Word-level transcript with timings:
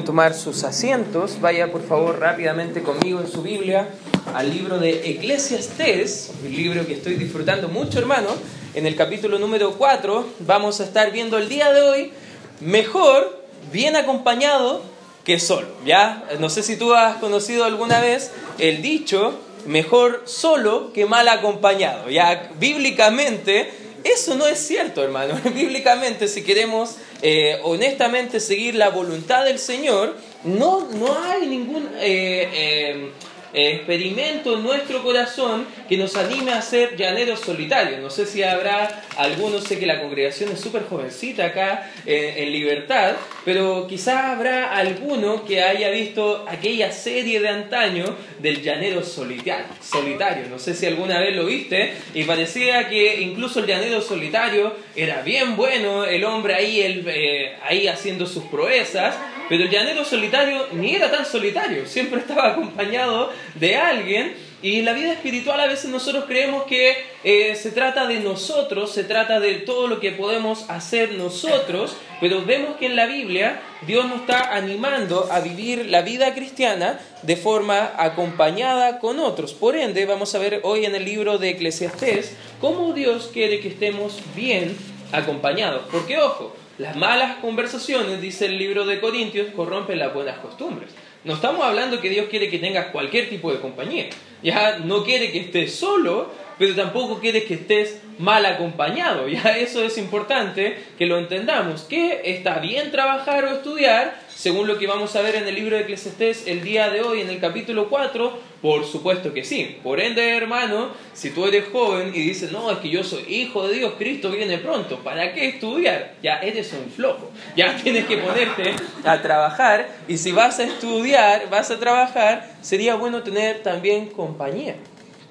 tomar 0.00 0.32
sus 0.32 0.64
asientos, 0.64 1.38
vaya 1.42 1.70
por 1.70 1.86
favor 1.86 2.18
rápidamente 2.18 2.82
conmigo 2.82 3.20
en 3.20 3.28
su 3.28 3.42
Biblia 3.42 3.90
al 4.34 4.50
libro 4.50 4.78
de 4.78 5.10
Eclesiastés, 5.10 6.32
un 6.42 6.50
libro 6.50 6.86
que 6.86 6.94
estoy 6.94 7.16
disfrutando 7.16 7.68
mucho 7.68 7.98
hermano, 7.98 8.28
en 8.72 8.86
el 8.86 8.96
capítulo 8.96 9.38
número 9.38 9.74
4 9.74 10.26
vamos 10.46 10.80
a 10.80 10.84
estar 10.84 11.12
viendo 11.12 11.36
el 11.36 11.50
día 11.50 11.70
de 11.74 11.82
hoy, 11.82 12.12
mejor 12.60 13.44
bien 13.70 13.94
acompañado 13.94 14.80
que 15.24 15.38
solo, 15.38 15.68
¿ya? 15.84 16.24
No 16.40 16.48
sé 16.48 16.62
si 16.62 16.76
tú 16.76 16.94
has 16.94 17.16
conocido 17.16 17.66
alguna 17.66 18.00
vez 18.00 18.30
el 18.58 18.80
dicho, 18.80 19.38
mejor 19.66 20.22
solo 20.24 20.94
que 20.94 21.04
mal 21.04 21.28
acompañado, 21.28 22.08
¿ya? 22.08 22.50
Bíblicamente 22.58 23.70
eso 24.04 24.36
no 24.36 24.46
es 24.46 24.58
cierto, 24.58 25.02
hermano. 25.02 25.38
Bíblicamente, 25.54 26.28
si 26.28 26.42
queremos 26.42 26.96
eh, 27.20 27.58
honestamente 27.62 28.40
seguir 28.40 28.74
la 28.74 28.88
voluntad 28.88 29.44
del 29.44 29.58
Señor, 29.58 30.16
no, 30.44 30.88
no 30.92 31.22
hay 31.24 31.46
ningún 31.46 31.88
eh, 32.00 33.10
eh, 33.52 33.74
experimento 33.74 34.56
en 34.56 34.62
nuestro 34.62 35.02
corazón 35.02 35.66
que 35.88 35.96
nos 35.96 36.16
anime 36.16 36.52
a 36.52 36.62
ser 36.62 36.96
llaneros 36.96 37.40
solitarios. 37.40 38.00
No 38.00 38.10
sé 38.10 38.26
si 38.26 38.42
habrá 38.42 39.04
algunos, 39.16 39.64
sé 39.64 39.78
que 39.78 39.86
la 39.86 40.00
congregación 40.00 40.50
es 40.50 40.60
súper 40.60 40.84
jovencita 40.84 41.46
acá 41.46 41.90
en 42.06 42.50
Libertad, 42.50 43.14
pero 43.44 43.86
quizás 43.88 44.24
habrá 44.24 44.74
alguno 44.74 45.44
que 45.44 45.62
haya 45.62 45.90
visto 45.90 46.44
aquella 46.48 46.92
serie 46.92 47.40
de 47.40 47.48
antaño 47.48 48.04
del 48.38 48.62
llanero 48.62 49.02
solitario. 49.02 49.66
solitario. 49.80 50.46
No 50.48 50.58
sé 50.58 50.74
si 50.74 50.86
alguna 50.86 51.18
vez 51.18 51.34
lo 51.34 51.46
viste 51.46 51.94
y 52.14 52.24
parecía 52.24 52.88
que 52.88 53.20
incluso 53.20 53.60
el 53.60 53.66
llanero 53.66 54.00
solitario 54.00 54.74
era 54.94 55.22
bien 55.22 55.56
bueno, 55.56 56.04
el 56.04 56.24
hombre 56.24 56.54
ahí, 56.54 56.80
el, 56.80 57.04
eh, 57.08 57.56
ahí 57.62 57.88
haciendo 57.88 58.26
sus 58.26 58.44
proezas, 58.44 59.16
pero 59.48 59.64
el 59.64 59.70
llanero 59.70 60.04
solitario 60.04 60.68
ni 60.72 60.94
era 60.94 61.10
tan 61.10 61.26
solitario, 61.26 61.86
siempre 61.86 62.20
estaba 62.20 62.52
acompañado 62.52 63.32
de 63.54 63.76
alguien 63.76 64.51
y 64.62 64.78
en 64.78 64.84
la 64.84 64.92
vida 64.92 65.12
espiritual 65.12 65.58
a 65.60 65.66
veces 65.66 65.90
nosotros 65.90 66.24
creemos 66.26 66.64
que 66.64 66.94
eh, 67.24 67.56
se 67.56 67.72
trata 67.72 68.06
de 68.06 68.20
nosotros, 68.20 68.92
se 68.92 69.02
trata 69.02 69.40
de 69.40 69.54
todo 69.54 69.88
lo 69.88 69.98
que 69.98 70.12
podemos 70.12 70.70
hacer 70.70 71.14
nosotros, 71.14 71.96
pero 72.20 72.44
vemos 72.44 72.76
que 72.76 72.86
en 72.86 72.94
la 72.94 73.06
Biblia 73.06 73.60
Dios 73.88 74.06
nos 74.06 74.20
está 74.20 74.54
animando 74.54 75.26
a 75.32 75.40
vivir 75.40 75.86
la 75.86 76.02
vida 76.02 76.32
cristiana 76.32 77.00
de 77.22 77.36
forma 77.36 77.92
acompañada 77.96 79.00
con 79.00 79.18
otros. 79.18 79.52
Por 79.52 79.76
ende, 79.76 80.06
vamos 80.06 80.32
a 80.36 80.38
ver 80.38 80.60
hoy 80.62 80.84
en 80.84 80.94
el 80.94 81.04
libro 81.04 81.38
de 81.38 81.50
Eclesiastés 81.50 82.36
cómo 82.60 82.92
Dios 82.92 83.30
quiere 83.32 83.58
que 83.58 83.68
estemos 83.68 84.20
bien 84.36 84.76
acompañados. 85.10 85.82
Porque 85.90 86.18
ojo, 86.18 86.54
las 86.78 86.94
malas 86.94 87.36
conversaciones, 87.38 88.20
dice 88.20 88.46
el 88.46 88.58
libro 88.58 88.86
de 88.86 89.00
Corintios, 89.00 89.48
corrompen 89.56 89.98
las 89.98 90.14
buenas 90.14 90.38
costumbres. 90.38 90.90
No 91.24 91.34
estamos 91.34 91.64
hablando 91.64 92.00
que 92.00 92.08
Dios 92.08 92.26
quiere 92.28 92.50
que 92.50 92.58
tengas 92.58 92.86
cualquier 92.86 93.28
tipo 93.28 93.52
de 93.52 93.60
compañía. 93.60 94.08
Ya 94.42 94.78
no 94.78 95.04
quiere 95.04 95.30
que 95.30 95.38
estés 95.38 95.74
solo, 95.74 96.32
pero 96.58 96.74
tampoco 96.74 97.20
quiere 97.20 97.44
que 97.44 97.54
estés 97.54 98.00
mal 98.18 98.44
acompañado. 98.46 99.28
Ya 99.28 99.56
eso 99.56 99.82
es 99.82 99.98
importante 99.98 100.76
que 100.98 101.06
lo 101.06 101.18
entendamos. 101.18 101.82
Que 101.82 102.20
está 102.24 102.58
bien 102.58 102.90
trabajar 102.90 103.44
o 103.44 103.48
estudiar, 103.48 104.20
según 104.28 104.66
lo 104.66 104.78
que 104.78 104.86
vamos 104.86 105.14
a 105.16 105.22
ver 105.22 105.36
en 105.36 105.48
el 105.48 105.54
libro 105.54 105.76
de 105.76 105.82
Eclesiastés 105.82 106.46
el 106.46 106.62
día 106.62 106.90
de 106.90 107.02
hoy, 107.02 107.20
en 107.20 107.30
el 107.30 107.40
capítulo 107.40 107.88
4, 107.88 108.38
por 108.60 108.84
supuesto 108.84 109.32
que 109.32 109.44
sí. 109.44 109.78
Por 109.82 110.00
ende, 110.00 110.36
hermano, 110.36 110.90
si 111.12 111.30
tú 111.30 111.46
eres 111.46 111.64
joven 111.72 112.12
y 112.14 112.20
dices, 112.20 112.52
no, 112.52 112.70
es 112.70 112.78
que 112.78 112.90
yo 112.90 113.02
soy 113.02 113.24
hijo 113.28 113.66
de 113.66 113.74
Dios, 113.74 113.94
Cristo 113.98 114.30
viene 114.30 114.58
pronto, 114.58 114.98
¿para 115.00 115.32
qué 115.34 115.48
estudiar? 115.48 116.14
Ya 116.22 116.38
eres 116.38 116.72
un 116.72 116.90
flojo, 116.90 117.30
ya 117.56 117.76
tienes 117.82 118.06
que 118.06 118.18
ponerte 118.18 118.74
a 119.04 119.20
trabajar 119.22 119.88
y 120.08 120.18
si 120.18 120.32
vas 120.32 120.58
a 120.58 120.64
estudiar, 120.64 121.50
vas 121.50 121.70
a 121.70 121.78
trabajar, 121.78 122.50
sería 122.60 122.94
bueno 122.94 123.22
tener 123.22 123.62
también 123.62 124.06
compañía. 124.06 124.76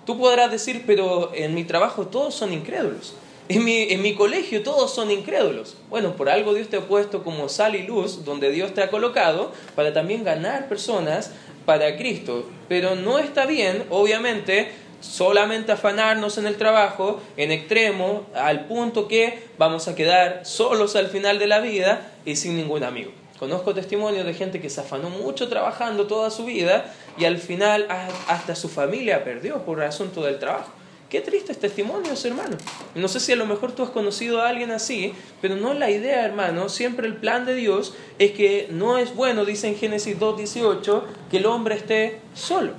Tú 0.06 0.18
podrás 0.18 0.52
decir, 0.52 0.84
pero 0.88 1.32
en 1.34 1.54
mi 1.54 1.64
trabajo 1.64 2.08
todos 2.08 2.34
son 2.34 2.54
incrédulos. 2.54 3.14
En 3.50 3.66
mi, 3.66 4.16
colegio 4.16 4.64
todos 4.64 4.94
son 4.94 5.12
incrédulos. 5.12 5.76
Bueno, 5.90 6.16
por 6.16 6.30
algo 6.30 6.54
Dios 6.54 6.70
te 6.70 6.78
ha 6.78 6.88
puesto 6.88 7.24
como 7.24 7.50
sal 7.50 7.76
y 7.76 7.84
luz, 7.84 8.24
donde 8.24 8.50
Dios 8.50 8.74
te 8.74 8.82
ha 8.82 8.90
colocado, 8.90 9.52
para 9.76 9.94
también 9.94 10.24
ganar 10.24 10.70
personas 10.70 11.32
para 11.66 11.98
Cristo. 11.98 12.46
Pero 12.70 12.96
no 12.96 13.20
está 13.20 13.46
bien, 13.46 13.84
obviamente, 13.90 14.72
solamente 15.02 15.74
afanarnos 15.74 16.38
en 16.38 16.46
el 16.46 16.56
trabajo 16.56 17.20
en 17.36 17.52
extremo, 17.52 18.26
al 18.34 18.68
punto 18.68 19.10
que 19.10 19.44
vamos 19.58 19.90
a 19.90 19.96
quedar 19.96 20.46
solos 20.46 20.96
al 20.96 21.08
final 21.08 21.38
de 21.38 21.48
la 21.48 21.60
vida 21.60 22.14
y 22.26 22.38
sin 22.38 22.56
ningún 22.56 22.84
amigo. 22.84 23.12
Conozco 23.38 23.74
testimonios 23.74 24.26
de 24.26 24.36
gente 24.36 24.62
que 24.62 24.70
se 24.70 24.82
afanó 24.82 25.10
mucho 25.10 25.50
trabajando 25.50 26.06
toda 26.06 26.30
su 26.30 26.46
vida 26.46 26.94
y 27.18 27.26
al 27.26 27.38
final 27.38 27.88
hasta 28.28 28.56
su 28.56 28.70
familia 28.70 29.24
perdió 29.24 29.64
por 29.64 29.80
el 29.80 29.88
asunto 29.88 30.24
del 30.24 30.40
trabajo. 30.40 30.72
Qué 31.12 31.20
tristes 31.20 31.60
testimonios, 31.60 32.24
hermano. 32.24 32.56
No 32.96 33.10
sé 33.10 33.20
si 33.20 33.34
a 33.34 33.36
lo 33.36 33.46
mejor 33.46 33.74
tú 33.74 33.84
has 33.84 33.90
conocido 33.90 34.42
a 34.42 34.48
alguien 34.48 34.72
así, 34.72 35.14
pero 35.42 35.58
no 35.58 35.74
la 35.74 35.90
idea, 35.90 36.24
hermano. 36.24 36.70
Siempre 36.70 37.06
el 37.06 37.18
plan 37.18 37.46
de 37.46 37.54
Dios 37.54 37.94
es 38.18 38.32
que 38.32 38.70
no 38.72 38.98
es 38.98 39.14
bueno, 39.14 39.44
dice 39.44 39.68
en 39.68 39.76
Génesis 39.76 40.18
2.18, 40.18 41.04
que 41.30 41.38
el 41.38 41.48
hombre 41.48 41.76
esté 41.76 42.22
solo. 42.34 42.72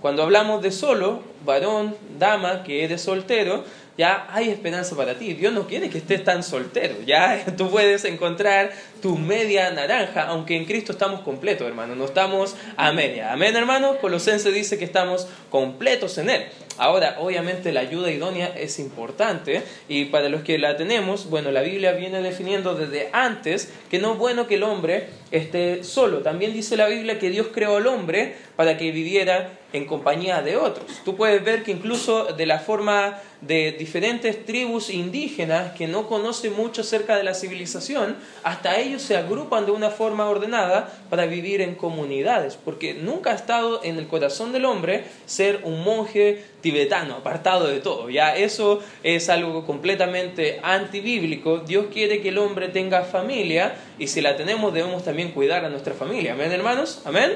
Cuando 0.00 0.24
hablamos 0.24 0.60
de 0.60 0.72
solo, 0.72 1.20
varón, 1.46 1.94
dama, 2.18 2.64
que 2.64 2.82
eres 2.82 3.02
soltero, 3.02 3.62
ya 3.98 4.26
hay 4.30 4.48
esperanza 4.48 4.96
para 4.96 5.14
ti. 5.14 5.34
Dios 5.34 5.52
no 5.52 5.66
quiere 5.66 5.90
que 5.90 5.98
estés 5.98 6.24
tan 6.24 6.42
soltero. 6.42 6.96
Ya 7.06 7.44
tú 7.56 7.70
puedes 7.70 8.04
encontrar 8.04 8.72
tu 9.02 9.18
media 9.18 9.70
naranja, 9.70 10.22
aunque 10.24 10.56
en 10.56 10.64
Cristo 10.64 10.92
estamos 10.92 11.20
completos, 11.20 11.66
hermano. 11.66 11.94
No 11.94 12.06
estamos 12.06 12.56
a 12.76 12.92
media. 12.92 13.32
Amén, 13.32 13.54
hermano. 13.54 13.98
Colosense 13.98 14.50
dice 14.50 14.78
que 14.78 14.84
estamos 14.84 15.26
completos 15.50 16.16
en 16.18 16.30
Él. 16.30 16.46
Ahora, 16.78 17.16
obviamente 17.20 17.72
la 17.72 17.80
ayuda 17.80 18.10
idónea 18.10 18.46
es 18.56 18.78
importante 18.78 19.62
y 19.88 20.06
para 20.06 20.30
los 20.30 20.42
que 20.42 20.58
la 20.58 20.76
tenemos, 20.76 21.28
bueno, 21.28 21.50
la 21.50 21.60
Biblia 21.60 21.92
viene 21.92 22.22
definiendo 22.22 22.74
desde 22.74 23.10
antes 23.12 23.70
que 23.90 23.98
no 23.98 24.12
es 24.12 24.18
bueno 24.18 24.46
que 24.46 24.54
el 24.54 24.62
hombre 24.62 25.08
esté 25.32 25.82
solo. 25.82 26.18
También 26.18 26.52
dice 26.52 26.76
la 26.76 26.86
Biblia 26.86 27.18
que 27.18 27.30
Dios 27.30 27.48
creó 27.52 27.76
al 27.76 27.86
hombre 27.86 28.36
para 28.54 28.76
que 28.76 28.92
viviera 28.92 29.58
en 29.72 29.86
compañía 29.86 30.42
de 30.42 30.56
otros. 30.56 30.86
Tú 31.04 31.16
puedes 31.16 31.42
ver 31.42 31.62
que 31.62 31.72
incluso 31.72 32.24
de 32.24 32.46
la 32.46 32.58
forma 32.58 33.18
de 33.40 33.72
diferentes 33.72 34.44
tribus 34.44 34.88
indígenas 34.90 35.72
que 35.72 35.88
no 35.88 36.06
conocen 36.06 36.52
mucho 36.54 36.82
acerca 36.82 37.16
de 37.16 37.24
la 37.24 37.34
civilización, 37.34 38.16
hasta 38.44 38.78
ellos 38.78 39.02
se 39.02 39.16
agrupan 39.16 39.66
de 39.66 39.72
una 39.72 39.90
forma 39.90 40.28
ordenada 40.28 40.92
para 41.10 41.26
vivir 41.26 41.60
en 41.60 41.74
comunidades, 41.74 42.56
porque 42.56 42.94
nunca 42.94 43.32
ha 43.32 43.34
estado 43.34 43.80
en 43.82 43.98
el 43.98 44.06
corazón 44.06 44.52
del 44.52 44.64
hombre 44.64 45.04
ser 45.26 45.60
un 45.64 45.82
monje 45.82 46.44
tibetano, 46.60 47.16
apartado 47.16 47.66
de 47.66 47.80
todo. 47.80 48.10
Ya 48.10 48.36
eso 48.36 48.80
es 49.02 49.28
algo 49.28 49.66
completamente 49.66 50.60
antibíblico. 50.62 51.58
Dios 51.58 51.86
quiere 51.92 52.20
que 52.20 52.28
el 52.28 52.38
hombre 52.38 52.68
tenga 52.68 53.04
familia 53.04 53.74
y 53.98 54.06
si 54.06 54.20
la 54.20 54.36
tenemos 54.36 54.72
debemos 54.72 55.04
también 55.04 55.21
cuidar 55.30 55.64
a 55.64 55.68
nuestra 55.70 55.94
familia. 55.94 56.32
Amén, 56.32 56.50
hermanos. 56.52 57.02
Amén. 57.04 57.32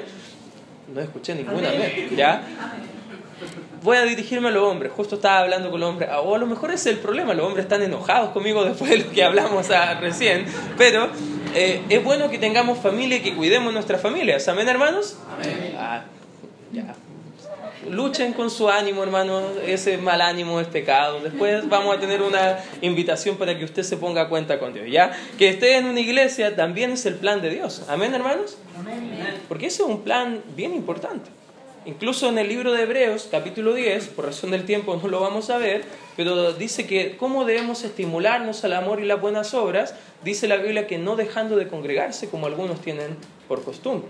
No 0.92 1.00
escuché 1.00 1.34
ninguna 1.34 1.70
amén. 1.70 2.10
¿Ya? 2.16 2.42
voy 3.86 3.96
a 3.96 4.02
dirigirme 4.02 4.48
a 4.48 4.50
los 4.50 4.64
hombres. 4.64 4.92
Justo 4.92 5.14
estaba 5.14 5.38
hablando 5.38 5.70
con 5.70 5.80
los 5.80 5.88
hombres. 5.88 6.10
O 6.22 6.34
a 6.34 6.38
lo 6.38 6.46
mejor 6.46 6.70
ese 6.72 6.90
es 6.90 6.96
el 6.96 7.02
problema. 7.02 7.32
Los 7.32 7.46
hombres 7.46 7.64
están 7.64 7.82
enojados 7.82 8.30
conmigo 8.30 8.64
después 8.64 8.90
de 8.90 8.98
lo 8.98 9.10
que 9.10 9.24
hablamos 9.24 9.68
recién. 10.00 10.44
Pero 10.76 11.08
eh, 11.54 11.82
es 11.88 12.04
bueno 12.04 12.28
que 12.28 12.38
tengamos 12.38 12.78
familia 12.78 13.18
y 13.18 13.20
que 13.20 13.34
cuidemos 13.34 13.72
nuestras 13.72 14.00
familias. 14.00 14.46
¿Amén, 14.48 14.68
hermanos? 14.68 15.18
Amén. 15.32 15.74
Ah, 15.78 16.04
ya. 16.72 16.94
Luchen 17.90 18.32
con 18.32 18.50
su 18.50 18.68
ánimo, 18.68 19.02
hermano. 19.02 19.42
Ese 19.66 19.98
mal 19.98 20.20
ánimo 20.20 20.60
es 20.60 20.66
pecado. 20.66 21.20
Después 21.20 21.68
vamos 21.68 21.96
a 21.96 22.00
tener 22.00 22.22
una 22.22 22.58
invitación 22.82 23.36
para 23.36 23.58
que 23.58 23.64
usted 23.64 23.82
se 23.82 23.96
ponga 23.96 24.22
a 24.22 24.28
cuenta 24.28 24.58
con 24.58 24.74
Dios. 24.74 24.86
¿Ya? 24.90 25.12
Que 25.38 25.48
esté 25.48 25.76
en 25.76 25.86
una 25.86 26.00
iglesia 26.00 26.56
también 26.56 26.90
es 26.92 27.06
el 27.06 27.14
plan 27.14 27.40
de 27.42 27.50
Dios. 27.50 27.84
Amén, 27.88 28.14
hermanos. 28.14 28.58
Amén. 28.78 29.16
Porque 29.48 29.66
ese 29.66 29.82
es 29.82 29.88
un 29.88 30.02
plan 30.02 30.42
bien 30.56 30.74
importante. 30.74 31.30
Incluso 31.86 32.28
en 32.28 32.38
el 32.38 32.48
libro 32.48 32.72
de 32.72 32.82
Hebreos, 32.82 33.28
capítulo 33.30 33.72
10, 33.72 34.08
por 34.08 34.24
razón 34.24 34.50
del 34.50 34.64
tiempo 34.64 34.98
no 35.00 35.08
lo 35.08 35.20
vamos 35.20 35.50
a 35.50 35.58
ver, 35.58 35.84
pero 36.16 36.52
dice 36.52 36.84
que 36.84 37.16
cómo 37.16 37.44
debemos 37.44 37.84
estimularnos 37.84 38.64
al 38.64 38.72
amor 38.72 39.00
y 39.00 39.04
las 39.04 39.20
buenas 39.20 39.54
obras, 39.54 39.94
dice 40.24 40.48
la 40.48 40.56
Biblia 40.56 40.88
que 40.88 40.98
no 40.98 41.14
dejando 41.14 41.54
de 41.54 41.68
congregarse 41.68 42.28
como 42.28 42.46
algunos 42.46 42.80
tienen 42.80 43.16
por 43.46 43.62
costumbre. 43.62 44.08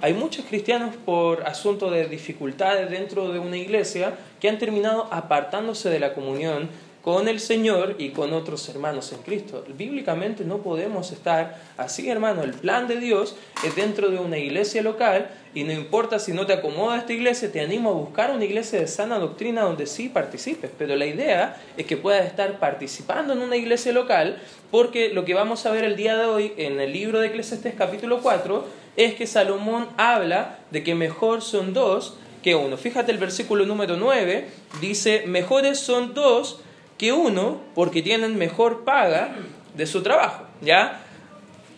Hay 0.00 0.12
muchos 0.12 0.44
cristianos 0.44 0.96
por 1.04 1.46
asunto 1.46 1.90
de 1.90 2.06
dificultades 2.08 2.90
dentro 2.90 3.32
de 3.32 3.38
una 3.38 3.56
iglesia 3.56 4.14
que 4.40 4.48
han 4.48 4.58
terminado 4.58 5.08
apartándose 5.10 5.88
de 5.88 6.00
la 6.00 6.14
comunión 6.14 6.68
con 7.04 7.28
el 7.28 7.38
Señor 7.38 7.96
y 7.98 8.10
con 8.10 8.32
otros 8.32 8.66
hermanos 8.70 9.12
en 9.12 9.20
Cristo. 9.20 9.62
Bíblicamente 9.76 10.42
no 10.42 10.58
podemos 10.58 11.12
estar 11.12 11.60
así, 11.76 12.08
hermano. 12.08 12.42
El 12.42 12.54
plan 12.54 12.88
de 12.88 12.96
Dios 12.96 13.36
es 13.62 13.76
dentro 13.76 14.08
de 14.08 14.18
una 14.18 14.38
iglesia 14.38 14.80
local 14.80 15.30
y 15.52 15.64
no 15.64 15.72
importa 15.72 16.18
si 16.18 16.32
no 16.32 16.46
te 16.46 16.54
acomoda 16.54 16.96
esta 16.96 17.12
iglesia, 17.12 17.52
te 17.52 17.60
animo 17.60 17.90
a 17.90 17.92
buscar 17.92 18.30
una 18.30 18.46
iglesia 18.46 18.80
de 18.80 18.86
sana 18.86 19.18
doctrina 19.18 19.62
donde 19.62 19.86
sí 19.86 20.08
participes. 20.08 20.70
Pero 20.78 20.96
la 20.96 21.04
idea 21.04 21.62
es 21.76 21.84
que 21.84 21.98
puedas 21.98 22.24
estar 22.24 22.58
participando 22.58 23.34
en 23.34 23.40
una 23.40 23.56
iglesia 23.56 23.92
local 23.92 24.38
porque 24.70 25.10
lo 25.10 25.26
que 25.26 25.34
vamos 25.34 25.66
a 25.66 25.72
ver 25.72 25.84
el 25.84 25.96
día 25.96 26.16
de 26.16 26.24
hoy 26.24 26.52
en 26.56 26.80
el 26.80 26.94
libro 26.94 27.20
de 27.20 27.26
Eclesiastes 27.26 27.74
capítulo 27.74 28.20
4 28.22 28.83
es 28.96 29.14
que 29.14 29.26
Salomón 29.26 29.88
habla 29.96 30.58
de 30.70 30.84
que 30.84 30.94
mejor 30.94 31.42
son 31.42 31.72
dos 31.72 32.16
que 32.42 32.54
uno. 32.54 32.76
Fíjate 32.76 33.10
el 33.10 33.18
versículo 33.18 33.64
número 33.66 33.96
9, 33.96 34.48
dice, 34.80 35.24
mejores 35.26 35.78
son 35.78 36.14
dos 36.14 36.60
que 36.98 37.12
uno 37.12 37.60
porque 37.74 38.02
tienen 38.02 38.36
mejor 38.36 38.84
paga 38.84 39.34
de 39.74 39.86
su 39.86 40.02
trabajo. 40.02 40.44
¿Ya? 40.60 41.00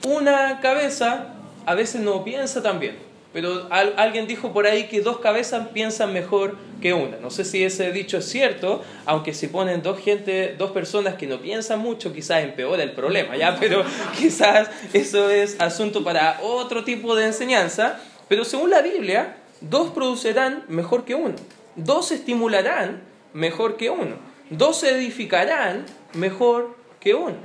Una 0.07 0.61
cabeza 0.61 1.35
a 1.65 1.75
veces 1.75 2.01
no 2.01 2.25
piensa 2.25 2.63
tan 2.63 2.81
bien. 2.81 3.06
Pero 3.37 3.69
alguien 3.71 4.27
dijo 4.27 4.51
por 4.55 4.67
ahí 4.67 4.85
que 4.85 5.03
dos 5.03 5.19
cabezas 5.19 5.69
piensan 5.69 6.15
mejor 6.15 6.57
que 6.81 6.95
una. 6.95 7.19
No 7.19 7.31
sé 7.31 7.45
si 7.45 7.63
ese 7.63 7.93
dicho 7.93 8.17
es 8.17 8.25
cierto, 8.25 8.83
aunque 9.05 9.35
si 9.35 9.49
ponen 9.49 9.83
dos 9.83 10.01
gente, 10.01 10.55
dos 10.57 10.71
personas 10.71 11.17
que 11.17 11.27
no 11.27 11.39
piensan 11.39 11.81
mucho, 11.81 12.15
quizás 12.15 12.43
empeora 12.43 12.83
el 12.83 12.93
problema, 12.93 13.37
¿ya? 13.37 13.55
Pero 13.61 13.85
quizás 14.19 14.71
eso 14.95 15.29
es 15.29 15.61
asunto 15.61 16.03
para 16.03 16.39
otro 16.41 16.83
tipo 16.83 17.15
de 17.15 17.27
enseñanza. 17.27 18.01
Pero 18.27 18.43
según 18.43 18.71
la 18.71 18.81
Biblia, 18.81 19.37
dos 19.61 19.91
producerán 19.91 20.65
mejor 20.69 21.05
que 21.05 21.15
uno. 21.15 21.37
Dos 21.75 22.13
estimularán 22.13 23.03
mejor 23.35 23.77
que 23.77 23.91
uno. 23.91 24.17
Dos 24.49 24.83
edificarán 24.83 25.85
mejor 26.15 26.75
que 27.01 27.13
uno. 27.15 27.37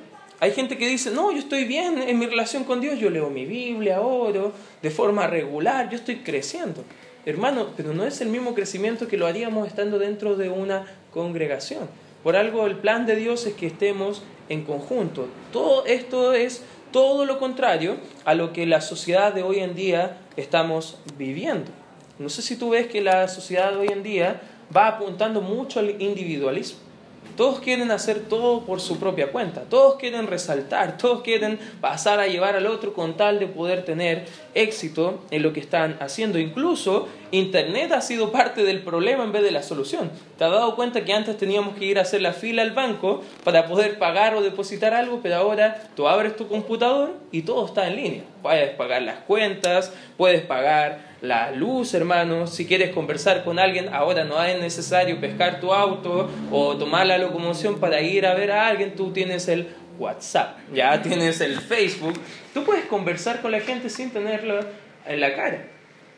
Hay 0.42 0.54
gente 0.54 0.76
que 0.76 0.88
dice, 0.88 1.12
no, 1.12 1.32
yo 1.32 1.38
estoy 1.38 1.66
bien 1.66 2.02
en 2.02 2.18
mi 2.18 2.26
relación 2.26 2.64
con 2.64 2.82
Dios, 2.82 2.98
yo 3.00 3.12
leo 3.12 3.30
mi 3.30 3.46
Biblia, 3.46 4.02
oro 4.02 4.54
de 4.82 4.90
forma 4.90 5.28
regular, 5.28 5.88
yo 5.92 5.98
estoy 5.98 6.18
creciendo. 6.18 6.84
Hermano, 7.28 7.70
pero 7.78 7.94
no 7.94 8.04
es 8.06 8.22
el 8.22 8.30
mismo 8.30 8.56
crecimiento 8.56 9.08
que 9.08 9.18
lo 9.18 9.28
haríamos 9.28 9.68
estando 9.68 10.00
dentro 10.00 10.36
de 10.36 10.50
una 10.50 10.88
congregación. 11.14 11.88
Por 12.24 12.36
algo 12.36 12.66
el 12.66 12.78
plan 12.78 13.06
de 13.06 13.18
Dios 13.18 13.46
es 13.46 13.54
que 13.54 13.68
estemos 13.68 14.24
en 14.50 14.64
conjunto. 14.64 15.28
Todo 15.54 15.86
esto 15.86 16.34
es 16.34 16.64
todo 16.92 17.26
lo 17.26 17.38
contrario 17.38 17.98
a 18.26 18.34
lo 18.34 18.52
que 18.52 18.66
la 18.66 18.82
sociedad 18.82 19.34
de 19.36 19.44
hoy 19.44 19.60
en 19.60 19.76
día 19.76 20.18
estamos 20.38 20.98
viviendo. 21.20 21.70
No 22.18 22.30
sé 22.30 22.42
si 22.42 22.56
tú 22.56 22.72
ves 22.72 22.88
que 22.88 23.02
la 23.02 23.28
sociedad 23.28 23.74
de 23.74 23.78
hoy 23.78 23.90
en 23.90 24.02
día 24.02 24.42
va 24.76 24.88
apuntando 24.88 25.42
mucho 25.42 25.80
al 25.80 26.02
individualismo. 26.02 26.91
Todos 27.36 27.60
quieren 27.60 27.92
hacer 27.92 28.22
todo 28.28 28.62
por 28.62 28.81
su 28.81 29.00
propia 29.00 29.31
cuenta, 29.31 29.62
todos 29.62 29.95
quieren 29.95 30.28
resaltar, 30.28 30.98
todos 30.98 31.22
quieren 31.22 31.60
pasar 31.80 32.19
a 32.19 32.28
llevar 32.28 32.56
al 32.56 32.68
otro 32.68 32.94
con 32.94 33.18
tal 33.18 33.39
de 33.39 33.48
poder 33.48 33.86
tener 33.86 34.25
éxito 34.53 35.24
en 35.31 35.44
lo 35.44 35.53
que 35.53 35.59
están 35.59 35.98
haciendo. 36.00 36.39
Incluso 36.39 37.07
Internet 37.31 37.92
ha 37.94 38.01
sido 38.01 38.31
parte 38.31 38.63
del 38.63 38.81
problema 38.81 39.24
en 39.24 39.31
vez 39.31 39.44
de 39.44 39.51
la 39.51 39.63
solución. 39.63 40.12
¿Te 40.38 40.44
has 40.44 40.51
dado 40.51 40.75
cuenta 40.75 41.06
que 41.06 41.13
antes 41.13 41.38
teníamos 41.38 41.77
que 41.77 41.86
ir 41.86 41.98
a 41.98 42.01
hacer 42.01 42.21
la 42.21 42.33
fila 42.33 42.62
al 42.62 42.71
banco 42.71 43.24
para 43.44 43.68
poder 43.68 43.98
pagar 43.98 44.36
o 44.36 44.42
depositar 44.42 44.94
algo, 44.94 45.21
pero 45.24 45.36
ahora 45.36 45.83
tú 45.95 46.07
abres 46.07 46.36
tu 46.36 46.48
computador 46.48 47.13
y 47.31 47.44
todo 47.44 47.65
está 47.65 47.88
en 47.88 47.95
línea? 47.95 48.24
Puedes 48.42 48.71
pagar 48.71 49.03
las 49.03 49.19
cuentas, 49.19 49.94
puedes 50.18 50.42
pagar 50.42 51.12
la 51.21 51.51
luz, 51.51 51.94
hermano. 51.94 52.47
Si 52.47 52.65
quieres 52.65 52.94
conversar 52.94 53.44
con 53.44 53.59
alguien, 53.59 53.94
ahora 53.94 54.24
no 54.24 54.44
es 54.44 54.59
necesario 54.59 55.21
pescar 55.21 55.59
tu 55.59 55.71
auto 55.71 56.30
o 56.51 56.75
tomar 56.75 57.06
la 57.06 57.18
locomoción 57.18 57.80
para 57.80 58.01
ir 58.01 58.25
a 58.25 58.33
ver 58.33 58.51
a 58.51 58.68
alguien. 58.68 58.95
Tú 58.95 59.12
tienes 59.12 59.47
el 59.47 59.68
WhatsApp, 60.01 60.57
ya 60.74 61.01
tienes 61.01 61.39
el 61.42 61.59
Facebook. 61.59 62.19
Tú 62.53 62.63
puedes 62.63 62.86
conversar 62.86 63.42
con 63.42 63.51
la 63.51 63.59
gente 63.59 63.89
sin 63.89 64.09
tenerlo 64.09 64.59
en 65.06 65.19
la 65.19 65.36
cara. 65.36 65.68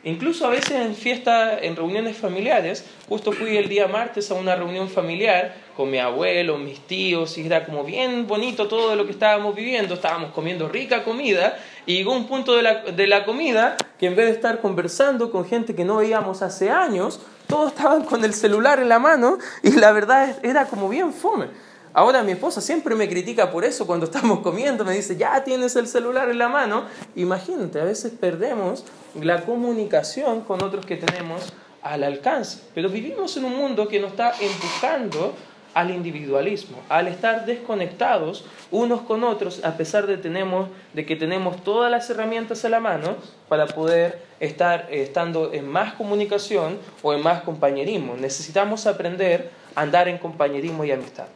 Incluso 0.04 0.46
a 0.46 0.50
veces 0.50 0.72
en 0.72 0.94
fiestas, 0.94 1.60
en 1.62 1.76
reuniones 1.76 2.18
familiares, 2.18 2.84
justo 3.08 3.32
fui 3.32 3.56
el 3.56 3.70
día 3.70 3.88
martes 3.88 4.30
a 4.30 4.34
una 4.34 4.54
reunión 4.54 4.90
familiar 4.90 5.54
con 5.74 5.90
mi 5.90 5.98
abuelo, 5.98 6.58
mis 6.58 6.80
tíos, 6.80 7.38
y 7.38 7.46
era 7.46 7.64
como 7.64 7.84
bien 7.84 8.26
bonito 8.26 8.68
todo 8.68 8.96
lo 8.96 9.06
que 9.06 9.12
estábamos 9.12 9.54
viviendo, 9.54 9.94
estábamos 9.94 10.32
comiendo 10.32 10.68
rica 10.68 11.04
comida, 11.04 11.58
y 11.86 11.96
llegó 11.96 12.12
un 12.12 12.26
punto 12.26 12.54
de 12.54 12.62
la, 12.62 12.82
de 12.82 13.06
la 13.06 13.24
comida 13.24 13.76
que 13.98 14.06
en 14.06 14.14
vez 14.14 14.26
de 14.26 14.32
estar 14.32 14.60
conversando 14.60 15.30
con 15.30 15.46
gente 15.46 15.74
que 15.74 15.86
no 15.86 15.96
veíamos 15.96 16.42
hace 16.42 16.70
años, 16.70 17.20
todos 17.46 17.72
estaban 17.72 18.04
con 18.04 18.24
el 18.26 18.34
celular 18.34 18.80
en 18.80 18.90
la 18.90 18.98
mano, 18.98 19.38
y 19.62 19.72
la 19.72 19.90
verdad 19.92 20.36
era 20.42 20.66
como 20.66 20.90
bien 20.90 21.14
fome. 21.14 21.46
Ahora 21.96 22.24
mi 22.24 22.32
esposa 22.32 22.60
siempre 22.60 22.96
me 22.96 23.08
critica 23.08 23.52
por 23.52 23.64
eso 23.64 23.86
cuando 23.86 24.04
estamos 24.10 24.40
comiendo, 24.40 24.84
me 24.84 24.94
dice, 24.94 25.16
ya 25.16 25.44
tienes 25.44 25.76
el 25.76 25.86
celular 25.86 26.28
en 26.28 26.38
la 26.38 26.48
mano. 26.48 26.86
Imagínate, 27.14 27.80
a 27.80 27.84
veces 27.84 28.12
perdemos 28.20 28.84
la 29.20 29.42
comunicación 29.42 30.40
con 30.40 30.62
otros 30.64 30.84
que 30.84 30.96
tenemos 30.96 31.52
al 31.82 32.02
alcance. 32.02 32.58
Pero 32.74 32.88
vivimos 32.88 33.36
en 33.36 33.44
un 33.44 33.56
mundo 33.56 33.86
que 33.86 34.00
nos 34.00 34.10
está 34.10 34.32
empujando 34.40 35.34
al 35.72 35.90
individualismo, 35.92 36.78
al 36.88 37.06
estar 37.06 37.46
desconectados 37.46 38.44
unos 38.72 39.02
con 39.02 39.22
otros, 39.22 39.64
a 39.64 39.76
pesar 39.76 40.08
de, 40.08 40.16
tenemos, 40.16 40.68
de 40.94 41.06
que 41.06 41.14
tenemos 41.14 41.62
todas 41.62 41.90
las 41.92 42.10
herramientas 42.10 42.64
a 42.64 42.68
la 42.70 42.80
mano 42.80 43.16
para 43.48 43.66
poder 43.66 44.20
estar 44.40 44.88
estando 44.90 45.52
en 45.52 45.68
más 45.68 45.94
comunicación 45.94 46.78
o 47.02 47.14
en 47.14 47.22
más 47.22 47.42
compañerismo. 47.42 48.16
Necesitamos 48.16 48.86
aprender 48.88 49.50
a 49.76 49.82
andar 49.82 50.08
en 50.08 50.18
compañerismo 50.18 50.84
y 50.84 50.90
amistad. 50.90 51.26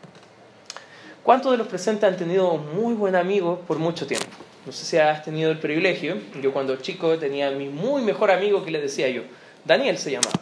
¿Cuántos 1.22 1.52
de 1.52 1.58
los 1.58 1.66
presentes 1.66 2.04
han 2.04 2.16
tenido 2.16 2.56
muy 2.56 2.94
buen 2.94 3.14
amigo 3.14 3.60
por 3.66 3.78
mucho 3.78 4.06
tiempo? 4.06 4.26
No 4.64 4.72
sé 4.72 4.84
si 4.84 4.96
has 4.96 5.22
tenido 5.24 5.50
el 5.50 5.58
privilegio. 5.58 6.16
Yo 6.42 6.52
cuando 6.52 6.76
chico 6.76 7.18
tenía 7.18 7.48
a 7.48 7.50
mi 7.50 7.68
muy 7.68 8.02
mejor 8.02 8.30
amigo 8.30 8.64
que 8.64 8.70
le 8.70 8.80
decía 8.80 9.08
yo. 9.08 9.22
Daniel 9.64 9.98
se 9.98 10.12
llamaba. 10.12 10.40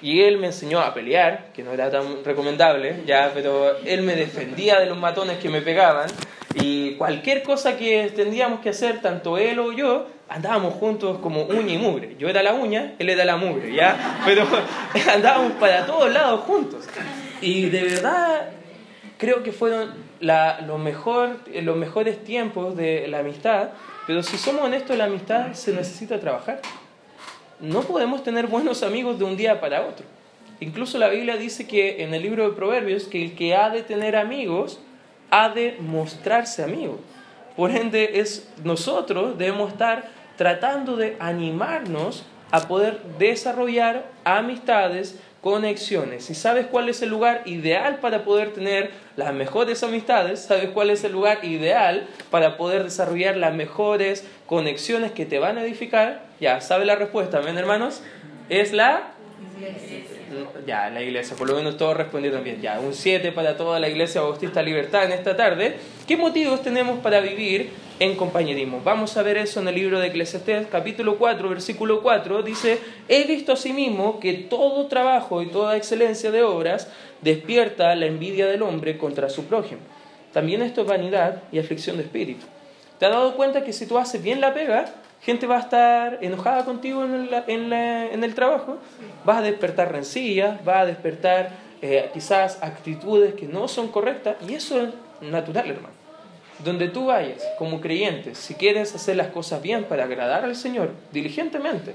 Y 0.00 0.22
él 0.22 0.38
me 0.38 0.48
enseñó 0.48 0.80
a 0.80 0.92
pelear, 0.92 1.52
que 1.54 1.62
no 1.62 1.72
era 1.72 1.88
tan 1.88 2.24
recomendable, 2.24 3.02
ya, 3.06 3.30
pero 3.32 3.78
él 3.84 4.02
me 4.02 4.16
defendía 4.16 4.80
de 4.80 4.86
los 4.86 4.98
matones 4.98 5.38
que 5.38 5.48
me 5.48 5.60
pegaban. 5.60 6.08
Y 6.54 6.94
cualquier 6.94 7.42
cosa 7.42 7.76
que 7.76 8.12
tendríamos 8.14 8.60
que 8.60 8.70
hacer, 8.70 9.00
tanto 9.00 9.38
él 9.38 9.60
o 9.60 9.72
yo, 9.72 10.08
andábamos 10.28 10.74
juntos 10.74 11.18
como 11.18 11.44
uña 11.44 11.74
y 11.74 11.78
mugre. 11.78 12.16
Yo 12.18 12.28
era 12.28 12.42
la 12.42 12.52
uña, 12.52 12.94
él 12.98 13.10
era 13.10 13.24
la 13.24 13.36
mugre, 13.36 13.74
¿ya? 13.74 14.20
Pero 14.24 14.44
andábamos 15.12 15.52
para 15.52 15.86
todos 15.86 16.12
lados 16.12 16.40
juntos. 16.40 16.84
Y 17.40 17.70
de 17.70 17.82
verdad 17.82 18.50
creo 19.22 19.44
que 19.44 19.52
fueron 19.52 19.90
lo 20.20 20.78
mejor, 20.78 21.36
los 21.62 21.76
mejores 21.76 22.24
tiempos 22.24 22.76
de 22.76 23.06
la 23.06 23.20
amistad, 23.20 23.68
pero 24.04 24.20
si 24.20 24.36
somos 24.36 24.62
honestos, 24.62 24.98
la 24.98 25.04
amistad 25.04 25.52
se 25.52 25.72
necesita 25.72 26.18
trabajar. 26.18 26.60
No 27.60 27.82
podemos 27.82 28.24
tener 28.24 28.48
buenos 28.48 28.82
amigos 28.82 29.20
de 29.20 29.24
un 29.24 29.36
día 29.36 29.60
para 29.60 29.86
otro. 29.86 30.04
Incluso 30.58 30.98
la 30.98 31.08
Biblia 31.08 31.36
dice 31.36 31.68
que 31.68 32.02
en 32.02 32.12
el 32.14 32.22
libro 32.22 32.50
de 32.50 32.56
Proverbios 32.56 33.04
que 33.04 33.22
el 33.22 33.36
que 33.36 33.54
ha 33.54 33.70
de 33.70 33.82
tener 33.82 34.16
amigos 34.16 34.80
ha 35.30 35.50
de 35.50 35.76
mostrarse 35.78 36.64
amigo. 36.64 36.98
Por 37.56 37.70
ende, 37.70 38.18
es 38.18 38.52
nosotros 38.64 39.38
debemos 39.38 39.70
estar 39.70 40.10
tratando 40.36 40.96
de 40.96 41.16
animarnos 41.20 42.24
a 42.50 42.66
poder 42.66 43.00
desarrollar 43.20 44.04
amistades 44.24 45.20
conexiones. 45.42 46.24
Si 46.24 46.34
sabes 46.34 46.66
cuál 46.66 46.88
es 46.88 47.02
el 47.02 47.10
lugar 47.10 47.42
ideal 47.46 47.96
para 47.96 48.24
poder 48.24 48.52
tener 48.52 48.92
las 49.16 49.34
mejores 49.34 49.82
amistades, 49.82 50.40
sabes 50.40 50.70
cuál 50.70 50.88
es 50.88 51.02
el 51.02 51.12
lugar 51.12 51.44
ideal 51.44 52.06
para 52.30 52.56
poder 52.56 52.84
desarrollar 52.84 53.36
las 53.36 53.52
mejores 53.52 54.24
conexiones 54.46 55.10
que 55.10 55.26
te 55.26 55.40
van 55.40 55.58
a 55.58 55.64
edificar, 55.64 56.22
ya 56.40 56.60
sabes 56.60 56.86
la 56.86 56.94
respuesta, 56.94 57.40
¿ven 57.40 57.58
hermanos? 57.58 58.02
Es 58.48 58.72
la 58.72 59.11
ya, 60.66 60.90
la 60.90 61.02
iglesia, 61.02 61.36
por 61.36 61.48
lo 61.48 61.56
menos 61.56 61.76
todos 61.76 61.96
respondieron 61.96 62.42
bien. 62.42 62.60
Ya, 62.60 62.80
un 62.80 62.94
7 62.94 63.32
para 63.32 63.56
toda 63.56 63.78
la 63.78 63.88
iglesia 63.88 64.20
Bautista 64.20 64.62
Libertad 64.62 65.04
en 65.04 65.12
esta 65.12 65.36
tarde. 65.36 65.76
¿Qué 66.06 66.16
motivos 66.16 66.62
tenemos 66.62 66.98
para 67.00 67.20
vivir 67.20 67.70
en 67.98 68.16
compañerismo? 68.16 68.80
Vamos 68.82 69.16
a 69.16 69.22
ver 69.22 69.36
eso 69.36 69.60
en 69.60 69.68
el 69.68 69.74
libro 69.74 70.00
de 70.00 70.08
Eclesiastés, 70.08 70.66
capítulo 70.68 71.18
4, 71.18 71.48
versículo 71.48 72.02
4. 72.02 72.42
Dice: 72.42 72.78
He 73.08 73.24
visto 73.24 73.52
asimismo 73.52 74.20
que 74.20 74.32
todo 74.34 74.86
trabajo 74.86 75.42
y 75.42 75.46
toda 75.46 75.76
excelencia 75.76 76.30
de 76.30 76.42
obras 76.42 76.88
despierta 77.20 77.94
la 77.94 78.06
envidia 78.06 78.46
del 78.46 78.62
hombre 78.62 78.98
contra 78.98 79.28
su 79.28 79.44
prójimo. 79.44 79.80
También 80.32 80.62
esto 80.62 80.82
es 80.82 80.86
vanidad 80.86 81.42
y 81.52 81.58
aflicción 81.58 81.96
de 81.98 82.04
espíritu. 82.04 82.46
¿Te 82.98 83.06
has 83.06 83.12
dado 83.12 83.34
cuenta 83.34 83.64
que 83.64 83.72
si 83.72 83.86
tú 83.86 83.98
haces 83.98 84.22
bien 84.22 84.40
la 84.40 84.54
pega, 84.54 84.86
gente 85.22 85.46
va 85.46 85.56
a 85.56 85.60
estar 85.60 86.18
enojada 86.20 86.64
contigo 86.64 87.04
en 87.04 87.14
el, 87.14 87.34
en, 87.46 87.72
en 87.72 88.24
el 88.24 88.34
trabajo, 88.34 88.78
vas 89.24 89.38
a 89.38 89.42
despertar 89.42 89.92
rencillas, 89.92 90.64
vas 90.64 90.82
a 90.82 90.86
despertar 90.86 91.50
eh, 91.80 92.10
quizás 92.12 92.62
actitudes 92.62 93.34
que 93.34 93.46
no 93.46 93.68
son 93.68 93.88
correctas, 93.88 94.36
y 94.48 94.54
eso 94.54 94.80
es 94.80 94.90
natural, 95.20 95.70
hermano. 95.70 95.94
Donde 96.64 96.88
tú 96.88 97.06
vayas 97.06 97.42
como 97.58 97.80
creyente, 97.80 98.34
si 98.34 98.54
quieres 98.54 98.94
hacer 98.94 99.16
las 99.16 99.28
cosas 99.28 99.62
bien 99.62 99.84
para 99.84 100.04
agradar 100.04 100.44
al 100.44 100.54
Señor, 100.54 100.90
diligentemente, 101.12 101.94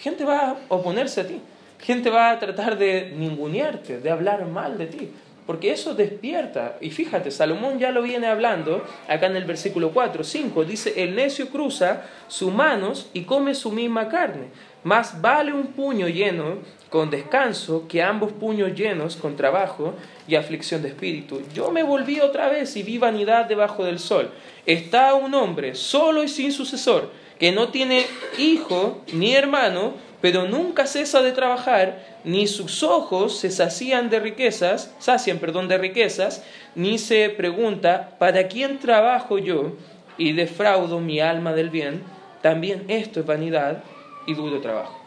gente 0.00 0.24
va 0.24 0.50
a 0.50 0.56
oponerse 0.68 1.20
a 1.20 1.26
ti, 1.26 1.40
gente 1.80 2.10
va 2.10 2.30
a 2.30 2.38
tratar 2.38 2.78
de 2.78 3.12
ningunearte, 3.16 4.00
de 4.00 4.10
hablar 4.10 4.46
mal 4.46 4.78
de 4.78 4.86
ti, 4.86 5.12
porque 5.46 5.70
eso 5.70 5.94
despierta. 5.94 6.76
Y 6.80 6.90
fíjate, 6.90 7.30
Salomón 7.30 7.78
ya 7.78 7.92
lo 7.92 8.02
viene 8.02 8.26
hablando 8.26 8.84
acá 9.08 9.26
en 9.26 9.36
el 9.36 9.44
versículo 9.44 9.90
4, 9.92 10.24
5. 10.24 10.64
Dice, 10.64 11.02
el 11.02 11.14
necio 11.14 11.48
cruza 11.48 12.02
sus 12.28 12.52
manos 12.52 13.08
y 13.12 13.22
come 13.22 13.54
su 13.54 13.70
misma 13.70 14.08
carne. 14.08 14.48
Más 14.82 15.20
vale 15.20 15.52
un 15.52 15.68
puño 15.68 16.08
lleno 16.08 16.58
con 16.90 17.10
descanso 17.10 17.86
que 17.88 18.02
ambos 18.02 18.32
puños 18.32 18.74
llenos 18.74 19.16
con 19.16 19.36
trabajo 19.36 19.94
y 20.28 20.34
aflicción 20.34 20.82
de 20.82 20.88
espíritu. 20.88 21.42
Yo 21.54 21.70
me 21.70 21.82
volví 21.82 22.20
otra 22.20 22.48
vez 22.48 22.76
y 22.76 22.82
vi 22.82 22.98
vanidad 22.98 23.46
debajo 23.46 23.84
del 23.84 23.98
sol. 23.98 24.30
Está 24.64 25.14
un 25.14 25.34
hombre 25.34 25.74
solo 25.74 26.22
y 26.22 26.28
sin 26.28 26.52
sucesor 26.52 27.10
que 27.38 27.52
no 27.52 27.68
tiene 27.68 28.06
hijo 28.38 29.02
ni 29.12 29.34
hermano, 29.34 29.94
pero 30.26 30.48
nunca 30.48 30.88
cesa 30.88 31.22
de 31.22 31.30
trabajar, 31.30 32.04
ni 32.24 32.48
sus 32.48 32.82
ojos 32.82 33.38
se 33.38 33.48
sacían 33.48 34.10
de 34.10 34.18
riquezas, 34.18 34.92
sacian, 34.98 35.38
perdón, 35.38 35.68
de 35.68 35.78
riquezas, 35.78 36.42
ni 36.74 36.98
se 36.98 37.30
pregunta, 37.30 38.16
¿para 38.18 38.48
quién 38.48 38.80
trabajo 38.80 39.38
yo 39.38 39.74
y 40.18 40.32
defraudo 40.32 40.98
mi 40.98 41.20
alma 41.20 41.52
del 41.52 41.70
bien? 41.70 42.02
También 42.42 42.86
esto 42.88 43.20
es 43.20 43.26
vanidad 43.26 43.84
y 44.26 44.34
duro 44.34 44.60
trabajo. 44.60 44.98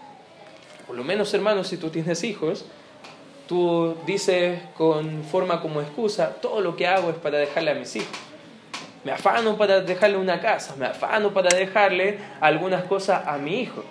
Por 0.87 0.95
lo 0.95 1.03
menos, 1.03 1.33
hermanos, 1.33 1.67
si 1.67 1.75
tú 1.75 1.89
tienes 1.89 2.23
hijos, 2.23 2.63
tú 3.45 3.97
dices 4.07 4.61
con 4.77 5.25
forma 5.25 5.59
como 5.59 5.81
excusa, 5.81 6.29
todo 6.41 6.61
lo 6.61 6.77
que 6.77 6.87
hago 6.87 7.09
es 7.09 7.17
para 7.17 7.39
dejarle 7.39 7.71
a 7.71 7.75
mis 7.75 7.93
hijos. 7.97 8.17
Me 9.03 9.11
afano 9.11 9.57
para 9.57 9.81
dejarle 9.81 10.15
una 10.15 10.39
casa, 10.39 10.77
me 10.77 10.85
afano 10.85 11.33
para 11.33 11.49
dejarle 11.49 12.19
algunas 12.39 12.85
cosas 12.85 13.27
a 13.27 13.37
mi 13.37 13.59
hijo. 13.59 13.83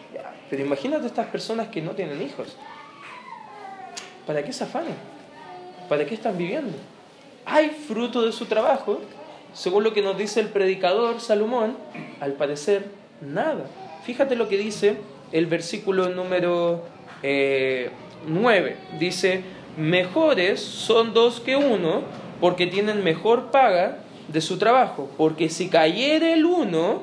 Pero 0.50 0.64
imagínate 0.64 1.06
estas 1.06 1.26
personas 1.26 1.68
que 1.68 1.82
no 1.82 1.92
tienen 1.92 2.22
hijos. 2.22 2.56
¿Para 4.26 4.44
qué 4.44 4.52
se 4.52 4.64
afanan? 4.64 4.94
¿Para 5.88 6.04
qué 6.04 6.14
están 6.14 6.36
viviendo? 6.36 6.76
Hay 7.44 7.70
fruto 7.70 8.22
de 8.22 8.32
su 8.32 8.46
trabajo, 8.46 9.00
según 9.54 9.84
lo 9.84 9.94
que 9.94 10.02
nos 10.02 10.18
dice 10.18 10.40
el 10.40 10.48
predicador 10.48 11.20
Salomón, 11.20 11.76
al 12.20 12.32
parecer 12.34 12.86
nada. 13.20 13.64
Fíjate 14.04 14.36
lo 14.36 14.48
que 14.48 14.58
dice 14.58 14.98
el 15.32 15.46
versículo 15.46 16.08
número 16.10 16.84
9. 17.22 17.22
Eh, 17.22 18.76
dice, 18.98 19.42
mejores 19.76 20.60
son 20.60 21.14
dos 21.14 21.40
que 21.40 21.56
uno 21.56 22.02
porque 22.40 22.66
tienen 22.66 23.02
mejor 23.02 23.50
paga 23.50 23.98
de 24.28 24.40
su 24.40 24.58
trabajo, 24.58 25.10
porque 25.16 25.48
si 25.48 25.68
cayere 25.68 26.34
el 26.34 26.44
uno, 26.44 27.02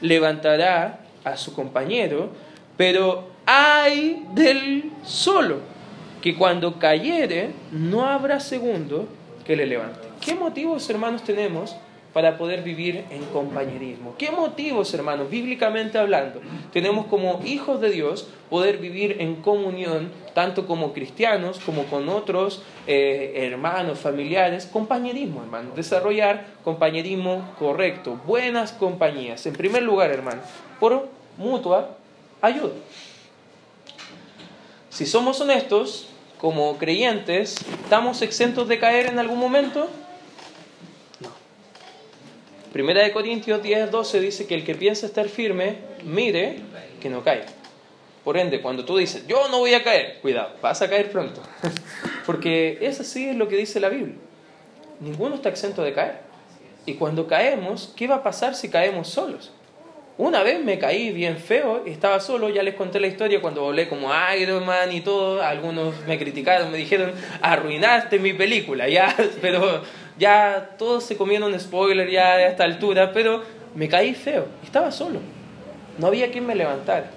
levantará 0.00 1.00
a 1.24 1.36
su 1.36 1.52
compañero, 1.52 2.30
pero 2.80 3.24
hay 3.44 4.24
del 4.32 4.90
solo, 5.04 5.58
que 6.22 6.34
cuando 6.34 6.78
cayere 6.78 7.50
no 7.72 8.06
habrá 8.06 8.40
segundo 8.40 9.06
que 9.44 9.54
le 9.54 9.66
levante. 9.66 10.00
¿Qué 10.18 10.34
motivos, 10.34 10.88
hermanos, 10.88 11.22
tenemos 11.22 11.76
para 12.14 12.38
poder 12.38 12.62
vivir 12.62 13.04
en 13.10 13.22
compañerismo. 13.26 14.14
¿Qué 14.16 14.30
motivos, 14.30 14.94
hermanos, 14.94 15.28
bíblicamente 15.28 15.98
hablando, 15.98 16.40
tenemos 16.72 17.06
como 17.06 17.40
hijos 17.44 17.82
de 17.82 17.90
Dios 17.90 18.28
poder 18.48 18.78
vivir 18.78 19.18
en 19.20 19.36
comunión, 19.36 20.10
tanto 20.34 20.66
como 20.66 20.94
cristianos 20.94 21.60
como 21.60 21.84
con 21.84 22.08
otros 22.08 22.62
eh, 22.86 23.46
hermanos, 23.52 23.98
familiares? 23.98 24.64
Compañerismo, 24.64 25.42
hermanos, 25.42 25.76
desarrollar 25.76 26.46
compañerismo 26.64 27.46
correcto, 27.58 28.18
buenas 28.26 28.72
compañías. 28.72 29.44
En 29.44 29.52
primer 29.52 29.82
lugar, 29.82 30.10
hermanos, 30.10 30.46
por 30.80 31.08
mutua 31.36 31.99
ayuda. 32.40 32.74
Si 34.88 35.06
somos 35.06 35.40
honestos, 35.40 36.08
como 36.38 36.78
creyentes, 36.78 37.56
¿estamos 37.84 38.22
exentos 38.22 38.66
de 38.66 38.78
caer 38.78 39.06
en 39.06 39.18
algún 39.18 39.38
momento? 39.38 39.88
Primera 42.72 43.02
de 43.02 43.12
Corintios 43.12 43.62
10, 43.62 43.90
12 43.90 44.20
dice 44.20 44.46
que 44.46 44.54
el 44.54 44.64
que 44.64 44.74
piensa 44.74 45.06
estar 45.06 45.28
firme, 45.28 45.78
mire 46.04 46.60
que 47.00 47.10
no 47.10 47.22
caiga. 47.22 47.46
Por 48.24 48.36
ende, 48.36 48.60
cuando 48.60 48.84
tú 48.84 48.96
dices, 48.96 49.26
yo 49.26 49.48
no 49.48 49.58
voy 49.58 49.74
a 49.74 49.82
caer, 49.82 50.18
cuidado, 50.20 50.54
vas 50.62 50.80
a 50.82 50.88
caer 50.88 51.10
pronto. 51.10 51.42
Porque 52.26 52.78
eso 52.80 53.02
sí 53.02 53.28
es 53.28 53.36
lo 53.36 53.48
que 53.48 53.56
dice 53.56 53.80
la 53.80 53.88
Biblia. 53.88 54.16
Ninguno 55.00 55.34
está 55.34 55.48
exento 55.48 55.82
de 55.82 55.92
caer. 55.92 56.20
Y 56.86 56.94
cuando 56.94 57.26
caemos, 57.26 57.92
¿qué 57.96 58.06
va 58.06 58.16
a 58.16 58.22
pasar 58.22 58.54
si 58.54 58.68
caemos 58.68 59.08
solos? 59.08 59.52
Una 60.20 60.42
vez 60.42 60.62
me 60.62 60.78
caí 60.78 61.12
bien 61.12 61.38
feo, 61.38 61.82
estaba 61.86 62.20
solo, 62.20 62.50
ya 62.50 62.62
les 62.62 62.74
conté 62.74 63.00
la 63.00 63.06
historia 63.06 63.40
cuando 63.40 63.62
volé 63.62 63.88
como 63.88 64.10
Iron 64.38 64.66
Man 64.66 64.92
y 64.92 65.00
todo, 65.00 65.42
algunos 65.42 65.94
me 66.06 66.18
criticaron, 66.18 66.70
me 66.70 66.76
dijeron, 66.76 67.12
arruinaste 67.40 68.18
mi 68.18 68.34
película, 68.34 68.86
ya, 68.86 69.16
pero 69.40 69.80
ya 70.18 70.76
todos 70.76 71.04
se 71.04 71.16
comieron 71.16 71.58
spoiler 71.58 72.10
ya 72.10 72.32
a 72.32 72.48
esta 72.48 72.64
altura, 72.64 73.12
pero 73.14 73.42
me 73.74 73.88
caí 73.88 74.12
feo, 74.12 74.46
estaba 74.62 74.92
solo, 74.92 75.20
no 75.96 76.08
había 76.08 76.30
quien 76.30 76.46
me 76.46 76.54
levantara. 76.54 77.10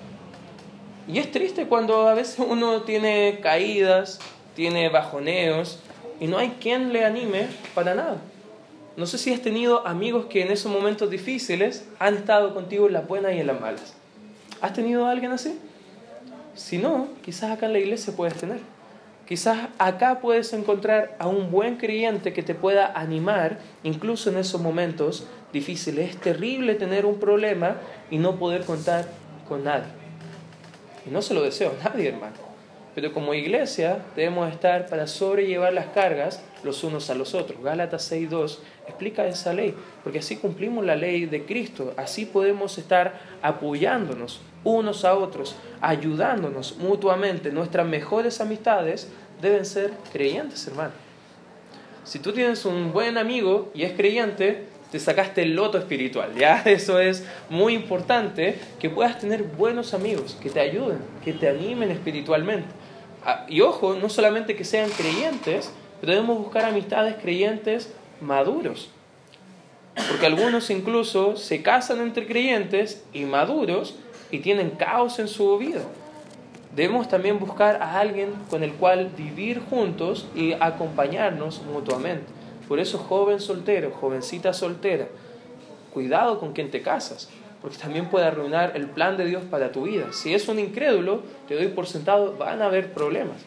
Y 1.05 1.19
es 1.19 1.29
triste 1.29 1.65
cuando 1.65 2.07
a 2.07 2.13
veces 2.13 2.39
uno 2.39 2.83
tiene 2.83 3.39
caídas, 3.43 4.21
tiene 4.55 4.87
bajoneos 4.87 5.77
y 6.21 6.27
no 6.27 6.37
hay 6.37 6.53
quien 6.61 6.93
le 6.93 7.03
anime 7.03 7.47
para 7.75 7.95
nada. 7.95 8.21
No 8.95 9.07
sé 9.07 9.17
si 9.17 9.33
has 9.33 9.41
tenido 9.41 9.87
amigos 9.87 10.25
que 10.25 10.43
en 10.43 10.51
esos 10.51 10.71
momentos 10.71 11.09
difíciles 11.09 11.85
han 11.97 12.13
estado 12.13 12.53
contigo 12.53 12.85
en 12.87 12.93
las 12.93 13.07
buenas 13.07 13.33
y 13.33 13.39
en 13.39 13.47
las 13.47 13.59
malas. 13.59 13.95
¿Has 14.61 14.73
tenido 14.73 15.07
a 15.07 15.11
alguien 15.11 15.31
así? 15.31 15.59
Si 16.53 16.77
no, 16.77 17.07
quizás 17.23 17.51
acá 17.51 17.65
en 17.65 17.73
la 17.73 17.79
iglesia 17.79 18.15
puedes 18.15 18.35
tener. 18.35 18.59
Quizás 19.27 19.69
acá 19.79 20.19
puedes 20.19 20.53
encontrar 20.53 21.15
a 21.17 21.27
un 21.27 21.49
buen 21.49 21.77
creyente 21.77 22.33
que 22.33 22.43
te 22.43 22.53
pueda 22.53 22.91
animar, 22.93 23.57
incluso 23.81 24.29
en 24.29 24.37
esos 24.37 24.61
momentos 24.61 25.25
difíciles. 25.51 26.11
Es 26.11 26.17
terrible 26.17 26.75
tener 26.75 27.07
un 27.07 27.19
problema 27.19 27.77
y 28.11 28.19
no 28.19 28.37
poder 28.37 28.63
contar 28.63 29.07
con 29.47 29.63
nadie. 29.63 29.87
Y 31.07 31.09
no 31.09 31.23
se 31.23 31.33
lo 31.33 31.41
deseo 31.41 31.73
a 31.81 31.89
nadie, 31.89 32.09
hermano. 32.09 32.42
Pero 32.95 33.13
como 33.13 33.33
iglesia 33.33 34.05
debemos 34.15 34.51
estar 34.51 34.87
para 34.87 35.07
sobrellevar 35.07 35.73
las 35.73 35.87
cargas 35.87 36.41
los 36.63 36.83
unos 36.83 37.09
a 37.09 37.15
los 37.15 37.33
otros. 37.33 37.61
Gálatas 37.61 38.11
6.2 38.11 38.59
explica 38.87 39.25
esa 39.27 39.53
ley, 39.53 39.73
porque 40.03 40.19
así 40.19 40.37
cumplimos 40.37 40.85
la 40.85 40.95
ley 40.95 41.25
de 41.25 41.45
Cristo, 41.45 41.93
así 41.97 42.25
podemos 42.25 42.77
estar 42.77 43.19
apoyándonos 43.41 44.41
unos 44.63 45.05
a 45.05 45.15
otros, 45.15 45.55
ayudándonos 45.81 46.77
mutuamente. 46.77 47.51
Nuestras 47.51 47.87
mejores 47.87 48.39
amistades 48.41 49.09
deben 49.41 49.65
ser 49.65 49.91
creyentes, 50.11 50.65
hermano. 50.67 50.91
Si 52.03 52.19
tú 52.19 52.31
tienes 52.31 52.65
un 52.65 52.91
buen 52.91 53.17
amigo 53.17 53.71
y 53.73 53.83
es 53.83 53.93
creyente, 53.93 54.65
te 54.91 54.99
sacaste 54.99 55.41
el 55.41 55.55
loto 55.55 55.77
espiritual, 55.77 56.35
¿ya? 56.35 56.61
Eso 56.65 56.99
es 56.99 57.25
muy 57.49 57.73
importante, 57.73 58.59
que 58.79 58.89
puedas 58.89 59.19
tener 59.19 59.43
buenos 59.43 59.93
amigos, 59.93 60.37
que 60.41 60.49
te 60.49 60.59
ayuden, 60.59 60.99
que 61.23 61.33
te 61.33 61.49
animen 61.49 61.91
espiritualmente. 61.91 62.67
Y 63.47 63.61
ojo, 63.61 63.93
no 63.95 64.09
solamente 64.09 64.55
que 64.55 64.65
sean 64.65 64.89
creyentes, 64.89 65.71
pero 66.01 66.13
debemos 66.13 66.37
buscar 66.37 66.65
amistades 66.65 67.15
creyentes 67.21 67.93
maduros. 68.19 68.89
Porque 70.09 70.25
algunos 70.25 70.69
incluso 70.69 71.35
se 71.35 71.61
casan 71.61 72.01
entre 72.01 72.27
creyentes 72.27 73.03
y 73.13 73.25
maduros 73.25 73.95
y 74.31 74.39
tienen 74.39 74.71
caos 74.71 75.19
en 75.19 75.27
su 75.27 75.57
vida. 75.57 75.81
Debemos 76.75 77.07
también 77.07 77.39
buscar 77.39 77.81
a 77.81 77.99
alguien 77.99 78.33
con 78.49 78.63
el 78.63 78.73
cual 78.73 79.11
vivir 79.15 79.61
juntos 79.69 80.27
y 80.35 80.53
acompañarnos 80.53 81.61
mutuamente. 81.71 82.25
Por 82.67 82.79
eso, 82.79 82.97
joven 82.97 83.39
soltero, 83.39 83.91
jovencita 83.91 84.53
soltera, 84.53 85.07
cuidado 85.93 86.39
con 86.39 86.53
quien 86.53 86.71
te 86.71 86.81
casas, 86.81 87.29
porque 87.63 87.77
también 87.77 88.09
puede 88.09 88.25
arruinar 88.25 88.73
el 88.75 88.87
plan 88.87 89.15
de 89.15 89.23
Dios 89.23 89.41
para 89.49 89.71
tu 89.71 89.83
vida. 89.83 90.11
Si 90.11 90.33
es 90.33 90.49
un 90.49 90.59
incrédulo, 90.59 91.23
te 91.47 91.55
doy 91.55 91.69
por 91.69 91.87
sentado, 91.87 92.35
van 92.37 92.61
a 92.61 92.65
haber 92.65 92.91
problemas. 92.91 93.37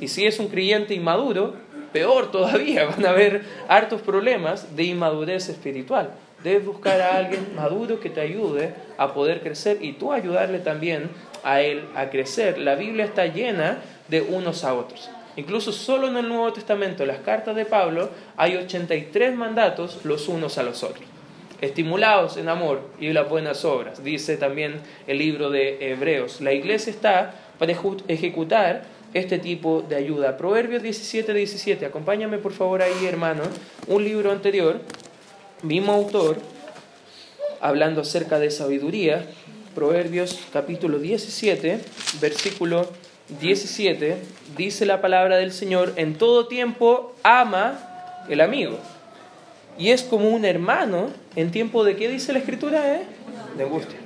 Y 0.00 0.08
si 0.08 0.26
es 0.26 0.40
un 0.40 0.48
creyente 0.48 0.94
inmaduro, 0.94 1.54
peor 1.92 2.32
todavía, 2.32 2.84
van 2.96 3.06
a 3.06 3.10
haber 3.10 3.44
hartos 3.68 4.00
problemas 4.00 4.74
de 4.74 4.82
inmadurez 4.82 5.48
espiritual. 5.48 6.10
Debes 6.42 6.66
buscar 6.66 7.00
a 7.00 7.16
alguien 7.16 7.54
maduro 7.54 8.00
que 8.00 8.10
te 8.10 8.20
ayude 8.20 8.74
a 8.98 9.14
poder 9.14 9.42
crecer 9.42 9.78
y 9.80 9.92
tú 9.92 10.12
ayudarle 10.12 10.58
también 10.58 11.08
a 11.44 11.60
él 11.60 11.84
a 11.94 12.10
crecer. 12.10 12.58
La 12.58 12.74
Biblia 12.74 13.04
está 13.04 13.26
llena 13.26 13.78
de 14.08 14.22
unos 14.22 14.64
a 14.64 14.74
otros. 14.74 15.08
Incluso 15.36 15.70
solo 15.70 16.08
en 16.08 16.16
el 16.16 16.28
Nuevo 16.28 16.52
Testamento, 16.52 17.06
las 17.06 17.20
cartas 17.20 17.54
de 17.54 17.64
Pablo, 17.64 18.10
hay 18.36 18.56
83 18.56 19.36
mandatos 19.36 20.04
los 20.04 20.26
unos 20.26 20.58
a 20.58 20.64
los 20.64 20.82
otros. 20.82 21.11
Estimulados 21.62 22.36
en 22.38 22.48
amor 22.48 22.80
y 22.98 23.12
las 23.12 23.28
buenas 23.28 23.64
obras, 23.64 24.02
dice 24.02 24.36
también 24.36 24.80
el 25.06 25.18
libro 25.18 25.48
de 25.48 25.92
Hebreos. 25.92 26.40
La 26.40 26.52
iglesia 26.52 26.90
está 26.90 27.34
para 27.60 27.72
ejecutar 28.08 28.82
este 29.14 29.38
tipo 29.38 29.80
de 29.88 29.94
ayuda. 29.94 30.36
Proverbios 30.36 30.82
17, 30.82 31.32
17. 31.32 31.86
Acompáñame 31.86 32.38
por 32.38 32.52
favor 32.52 32.82
ahí, 32.82 33.06
hermano. 33.06 33.44
Un 33.86 34.02
libro 34.02 34.32
anterior, 34.32 34.80
mismo 35.62 35.92
autor, 35.92 36.38
hablando 37.60 38.00
acerca 38.00 38.40
de 38.40 38.50
sabiduría. 38.50 39.24
Proverbios 39.72 40.40
capítulo 40.52 40.98
17, 40.98 41.78
versículo 42.20 42.90
17, 43.40 44.16
dice 44.56 44.84
la 44.84 45.00
palabra 45.00 45.36
del 45.36 45.52
Señor, 45.52 45.92
en 45.94 46.14
todo 46.18 46.48
tiempo 46.48 47.14
ama 47.22 48.24
el 48.28 48.40
amigo. 48.40 48.80
Y 49.78 49.90
es 49.90 50.02
como 50.02 50.28
un 50.28 50.44
hermano 50.44 51.10
en 51.34 51.50
tiempo 51.50 51.84
de 51.84 51.96
qué 51.96 52.08
dice 52.08 52.32
la 52.32 52.38
escritura, 52.40 52.94
eh? 52.94 53.06
De 53.56 53.64
angustia. 53.64 53.98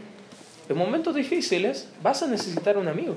En 0.69 0.77
momentos 0.77 1.15
difíciles 1.15 1.89
vas 2.03 2.23
a 2.23 2.27
necesitar 2.27 2.77
un 2.77 2.89
amigo 2.89 3.17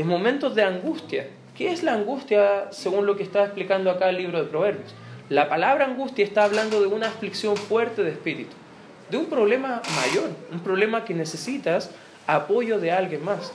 en 0.00 0.06
momentos 0.06 0.54
de 0.54 0.62
angustia. 0.62 1.28
¿Qué 1.54 1.70
es 1.70 1.82
la 1.82 1.92
angustia 1.92 2.68
según 2.70 3.04
lo 3.04 3.16
que 3.16 3.22
está 3.22 3.44
explicando 3.44 3.90
acá 3.90 4.08
el 4.08 4.16
libro 4.16 4.38
de 4.42 4.48
Proverbios? 4.48 4.94
La 5.28 5.48
palabra 5.48 5.84
angustia 5.84 6.24
está 6.24 6.44
hablando 6.44 6.80
de 6.80 6.86
una 6.86 7.08
aflicción 7.08 7.54
fuerte 7.56 8.02
de 8.02 8.10
espíritu. 8.10 8.56
de 9.10 9.16
un 9.16 9.26
problema 9.26 9.82
mayor, 9.96 10.30
un 10.52 10.60
problema 10.60 11.04
que 11.04 11.12
necesitas 11.14 11.90
apoyo 12.28 12.78
de 12.78 12.92
alguien 12.92 13.24
más. 13.24 13.52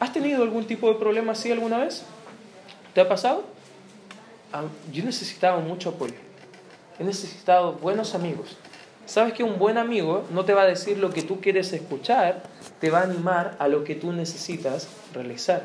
¿Has 0.00 0.12
tenido 0.12 0.42
algún 0.42 0.66
tipo 0.66 0.88
de 0.88 0.96
problema 0.96 1.32
así 1.32 1.52
alguna 1.52 1.78
vez? 1.78 2.04
¿Te 2.94 3.00
ha 3.00 3.08
pasado? 3.08 3.44
Ah, 4.52 4.64
yo 4.92 5.02
he 5.02 5.06
necesitado 5.06 5.60
mucho 5.60 5.90
apoyo. 5.90 6.14
He 6.98 7.04
necesitado 7.04 7.74
buenos 7.74 8.16
amigos. 8.16 8.56
Sabes 9.06 9.32
que 9.32 9.44
un 9.44 9.58
buen 9.58 9.78
amigo 9.78 10.24
no 10.32 10.44
te 10.44 10.52
va 10.52 10.62
a 10.62 10.66
decir 10.66 10.98
lo 10.98 11.10
que 11.10 11.22
tú 11.22 11.40
quieres 11.40 11.72
escuchar, 11.72 12.42
te 12.80 12.90
va 12.90 13.00
a 13.00 13.04
animar 13.04 13.56
a 13.60 13.68
lo 13.68 13.84
que 13.84 13.94
tú 13.94 14.12
necesitas 14.12 14.88
realizar. 15.14 15.62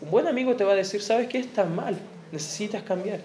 Un 0.00 0.10
buen 0.10 0.26
amigo 0.26 0.56
te 0.56 0.64
va 0.64 0.72
a 0.72 0.76
decir, 0.76 1.02
sabes 1.02 1.28
que 1.28 1.38
está 1.38 1.64
mal, 1.64 1.98
necesitas 2.32 2.82
cambiar. 2.82 3.20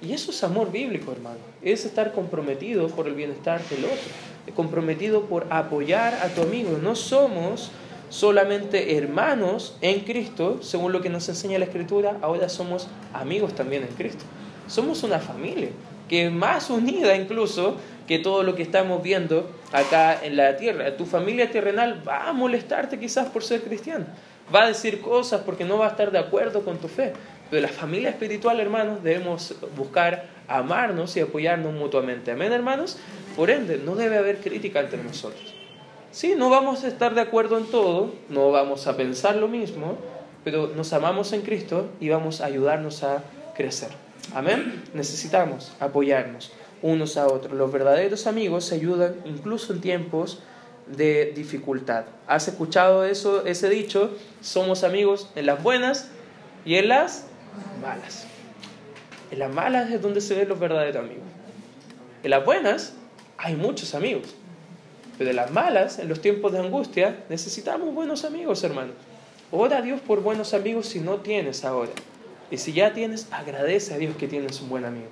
Y 0.00 0.12
eso 0.12 0.30
es 0.30 0.44
amor 0.44 0.70
bíblico, 0.70 1.10
hermano. 1.10 1.38
Es 1.60 1.84
estar 1.84 2.12
comprometido 2.12 2.86
por 2.88 3.08
el 3.08 3.14
bienestar 3.14 3.60
del 3.68 3.84
otro, 3.84 4.54
comprometido 4.54 5.26
por 5.26 5.46
apoyar 5.50 6.14
a 6.22 6.28
tu 6.28 6.42
amigo. 6.42 6.78
No 6.80 6.94
somos 6.94 7.72
solamente 8.10 8.96
hermanos 8.96 9.76
en 9.80 10.00
Cristo, 10.00 10.62
según 10.62 10.92
lo 10.92 11.00
que 11.00 11.10
nos 11.10 11.28
enseña 11.28 11.58
la 11.58 11.64
Escritura, 11.64 12.16
ahora 12.22 12.48
somos 12.48 12.86
amigos 13.12 13.54
también 13.54 13.82
en 13.82 13.94
Cristo. 13.94 14.24
Somos 14.68 15.02
una 15.02 15.18
familia 15.18 15.70
que 16.08 16.30
más 16.30 16.70
unida 16.70 17.16
incluso 17.16 17.76
que 18.06 18.18
todo 18.18 18.42
lo 18.42 18.54
que 18.54 18.62
estamos 18.62 19.02
viendo 19.02 19.50
acá 19.72 20.18
en 20.22 20.36
la 20.36 20.56
tierra. 20.56 20.96
Tu 20.96 21.06
familia 21.06 21.50
terrenal 21.50 22.02
va 22.06 22.28
a 22.28 22.32
molestarte 22.32 22.98
quizás 22.98 23.28
por 23.28 23.44
ser 23.44 23.62
cristiano, 23.62 24.06
va 24.54 24.64
a 24.64 24.68
decir 24.68 25.00
cosas 25.00 25.42
porque 25.42 25.64
no 25.64 25.78
va 25.78 25.86
a 25.86 25.90
estar 25.90 26.10
de 26.10 26.18
acuerdo 26.18 26.64
con 26.64 26.78
tu 26.78 26.88
fe. 26.88 27.12
Pero 27.50 27.62
la 27.62 27.68
familia 27.68 28.08
espiritual, 28.08 28.60
hermanos, 28.60 29.02
debemos 29.02 29.54
buscar 29.76 30.24
amarnos 30.48 31.16
y 31.16 31.20
apoyarnos 31.20 31.74
mutuamente. 31.74 32.30
Amén, 32.30 32.52
hermanos. 32.52 32.98
Por 33.36 33.50
ende, 33.50 33.78
no 33.78 33.94
debe 33.94 34.16
haber 34.16 34.38
crítica 34.38 34.80
entre 34.80 35.02
nosotros. 35.02 35.54
Sí, 36.10 36.34
no 36.36 36.50
vamos 36.50 36.84
a 36.84 36.88
estar 36.88 37.14
de 37.14 37.22
acuerdo 37.22 37.56
en 37.56 37.66
todo, 37.66 38.14
no 38.28 38.50
vamos 38.50 38.86
a 38.86 38.96
pensar 38.96 39.36
lo 39.36 39.48
mismo, 39.48 39.96
pero 40.44 40.70
nos 40.76 40.92
amamos 40.92 41.32
en 41.32 41.42
Cristo 41.42 41.88
y 42.00 42.10
vamos 42.10 42.40
a 42.40 42.46
ayudarnos 42.46 43.02
a 43.02 43.22
crecer. 43.54 43.90
Amén. 44.34 44.82
Necesitamos 44.94 45.72
apoyarnos 45.80 46.52
unos 46.80 47.16
a 47.16 47.26
otros. 47.26 47.52
Los 47.52 47.72
verdaderos 47.72 48.26
amigos 48.26 48.64
se 48.64 48.76
ayudan 48.76 49.16
incluso 49.24 49.72
en 49.72 49.80
tiempos 49.80 50.42
de 50.86 51.32
dificultad. 51.34 52.04
¿Has 52.26 52.48
escuchado 52.48 53.04
eso, 53.04 53.46
ese 53.46 53.68
dicho? 53.68 54.10
Somos 54.40 54.84
amigos 54.84 55.28
en 55.36 55.46
las 55.46 55.62
buenas 55.62 56.08
y 56.64 56.76
en 56.76 56.88
las 56.88 57.26
malas. 57.80 58.26
En 59.30 59.38
las 59.38 59.52
malas 59.52 59.90
es 59.90 60.02
donde 60.02 60.20
se 60.20 60.34
ven 60.34 60.48
los 60.48 60.58
verdaderos 60.58 61.04
amigos. 61.04 61.24
En 62.22 62.30
las 62.30 62.44
buenas 62.44 62.94
hay 63.38 63.56
muchos 63.56 63.94
amigos. 63.94 64.34
Pero 65.18 65.30
en 65.30 65.36
las 65.36 65.50
malas, 65.50 65.98
en 65.98 66.08
los 66.08 66.20
tiempos 66.20 66.52
de 66.52 66.58
angustia, 66.58 67.24
necesitamos 67.28 67.94
buenos 67.94 68.24
amigos, 68.24 68.64
hermano. 68.64 68.92
Ora 69.50 69.78
a 69.78 69.82
Dios 69.82 70.00
por 70.00 70.22
buenos 70.22 70.54
amigos 70.54 70.86
si 70.86 71.00
no 71.00 71.16
tienes 71.16 71.64
ahora. 71.64 71.92
Y 72.52 72.58
si 72.58 72.74
ya 72.74 72.92
tienes, 72.92 73.28
agradece 73.30 73.94
a 73.94 73.96
Dios 73.96 74.14
que 74.14 74.28
tienes 74.28 74.60
un 74.60 74.68
buen 74.68 74.84
amigo. 74.84 75.08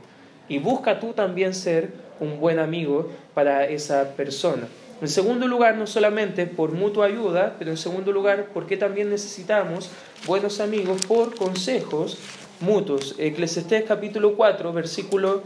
Y 0.46 0.58
busca 0.58 1.00
tú 1.00 1.14
también 1.14 1.54
ser 1.54 1.90
un 2.20 2.38
buen 2.38 2.58
amigo 2.58 3.10
para 3.32 3.64
esa 3.64 4.10
persona. 4.10 4.68
En 5.00 5.08
segundo 5.08 5.48
lugar, 5.48 5.76
no 5.76 5.86
solamente 5.86 6.44
por 6.44 6.72
mutua 6.72 7.06
ayuda, 7.06 7.56
pero 7.58 7.70
en 7.70 7.78
segundo 7.78 8.12
lugar, 8.12 8.48
porque 8.52 8.76
también 8.76 9.08
necesitamos 9.08 9.90
buenos 10.26 10.60
amigos 10.60 11.00
por 11.06 11.34
consejos 11.34 12.18
mutuos. 12.60 13.14
Eclesiastés 13.18 13.84
capítulo 13.84 14.36
4, 14.36 14.74
versículo 14.74 15.42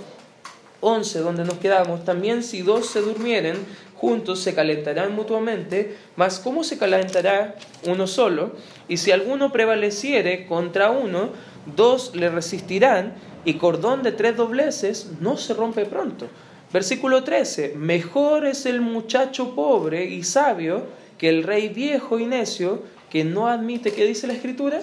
11, 0.80 1.20
donde 1.20 1.44
nos 1.44 1.58
quedamos, 1.58 2.04
también 2.04 2.42
si 2.42 2.62
dos 2.62 2.88
se 2.88 3.02
durmieren 3.02 3.56
juntos 4.04 4.40
se 4.40 4.54
calentarán 4.54 5.14
mutuamente, 5.14 5.96
mas 6.14 6.38
¿cómo 6.38 6.62
se 6.62 6.76
calentará 6.76 7.54
uno 7.86 8.06
solo? 8.06 8.52
Y 8.86 8.98
si 8.98 9.12
alguno 9.12 9.50
prevaleciere 9.50 10.46
contra 10.46 10.90
uno, 10.90 11.30
dos 11.66 12.14
le 12.14 12.30
resistirán, 12.30 13.14
y 13.44 13.54
cordón 13.54 14.02
de 14.02 14.12
tres 14.12 14.36
dobleces 14.36 15.10
no 15.20 15.36
se 15.36 15.54
rompe 15.54 15.84
pronto. 15.84 16.28
Versículo 16.72 17.22
13, 17.22 17.74
mejor 17.76 18.46
es 18.46 18.66
el 18.66 18.80
muchacho 18.80 19.54
pobre 19.54 20.04
y 20.04 20.24
sabio 20.24 20.86
que 21.18 21.28
el 21.28 21.42
rey 21.42 21.68
viejo 21.68 22.18
y 22.18 22.26
necio 22.26 22.82
que 23.10 23.22
no 23.24 23.48
admite, 23.48 23.92
¿qué 23.92 24.04
dice 24.06 24.26
la 24.26 24.32
escritura? 24.32 24.80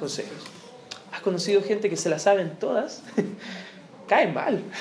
Consejos. 0.00 0.32
¿Has 1.12 1.20
conocido 1.20 1.62
gente 1.62 1.90
que 1.90 1.96
se 1.96 2.08
la 2.08 2.18
saben 2.18 2.56
todas? 2.58 3.02
Cae 4.08 4.32
mal 4.32 4.62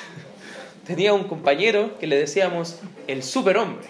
tenía 0.88 1.14
un 1.14 1.26
compañero 1.26 1.98
que 2.00 2.08
le 2.08 2.18
decíamos 2.18 2.80
el 3.08 3.24
superhombre. 3.24 3.88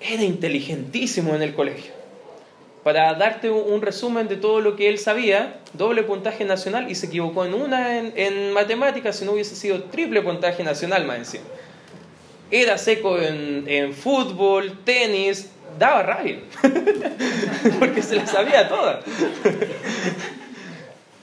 Era 0.00 0.22
inteligentísimo 0.22 1.34
en 1.34 1.42
el 1.42 1.54
colegio. 1.54 1.92
Para 2.86 3.12
darte 3.14 3.50
un 3.50 3.82
resumen 3.82 4.28
de 4.28 4.36
todo 4.36 4.60
lo 4.60 4.76
que 4.76 4.88
él 4.88 5.00
sabía, 5.00 5.58
doble 5.72 6.04
puntaje 6.04 6.44
nacional 6.44 6.88
y 6.88 6.94
se 6.94 7.06
equivocó 7.06 7.44
en 7.44 7.52
una 7.52 7.98
en, 7.98 8.52
matemáticas, 8.52 9.16
si 9.16 9.24
no 9.24 9.32
hubiese 9.32 9.56
sido 9.56 9.82
triple 9.82 10.22
puntaje 10.22 10.62
nacional 10.62 11.04
más 11.04 11.18
encima. 11.18 11.42
Era 12.48 12.78
seco 12.78 13.18
en, 13.18 13.64
en 13.66 13.92
fútbol, 13.92 14.84
tenis, 14.84 15.50
daba 15.76 16.04
rabia, 16.04 16.38
porque 17.80 18.02
se 18.02 18.14
la 18.14 18.26
sabía 18.28 18.68
toda. 18.68 19.00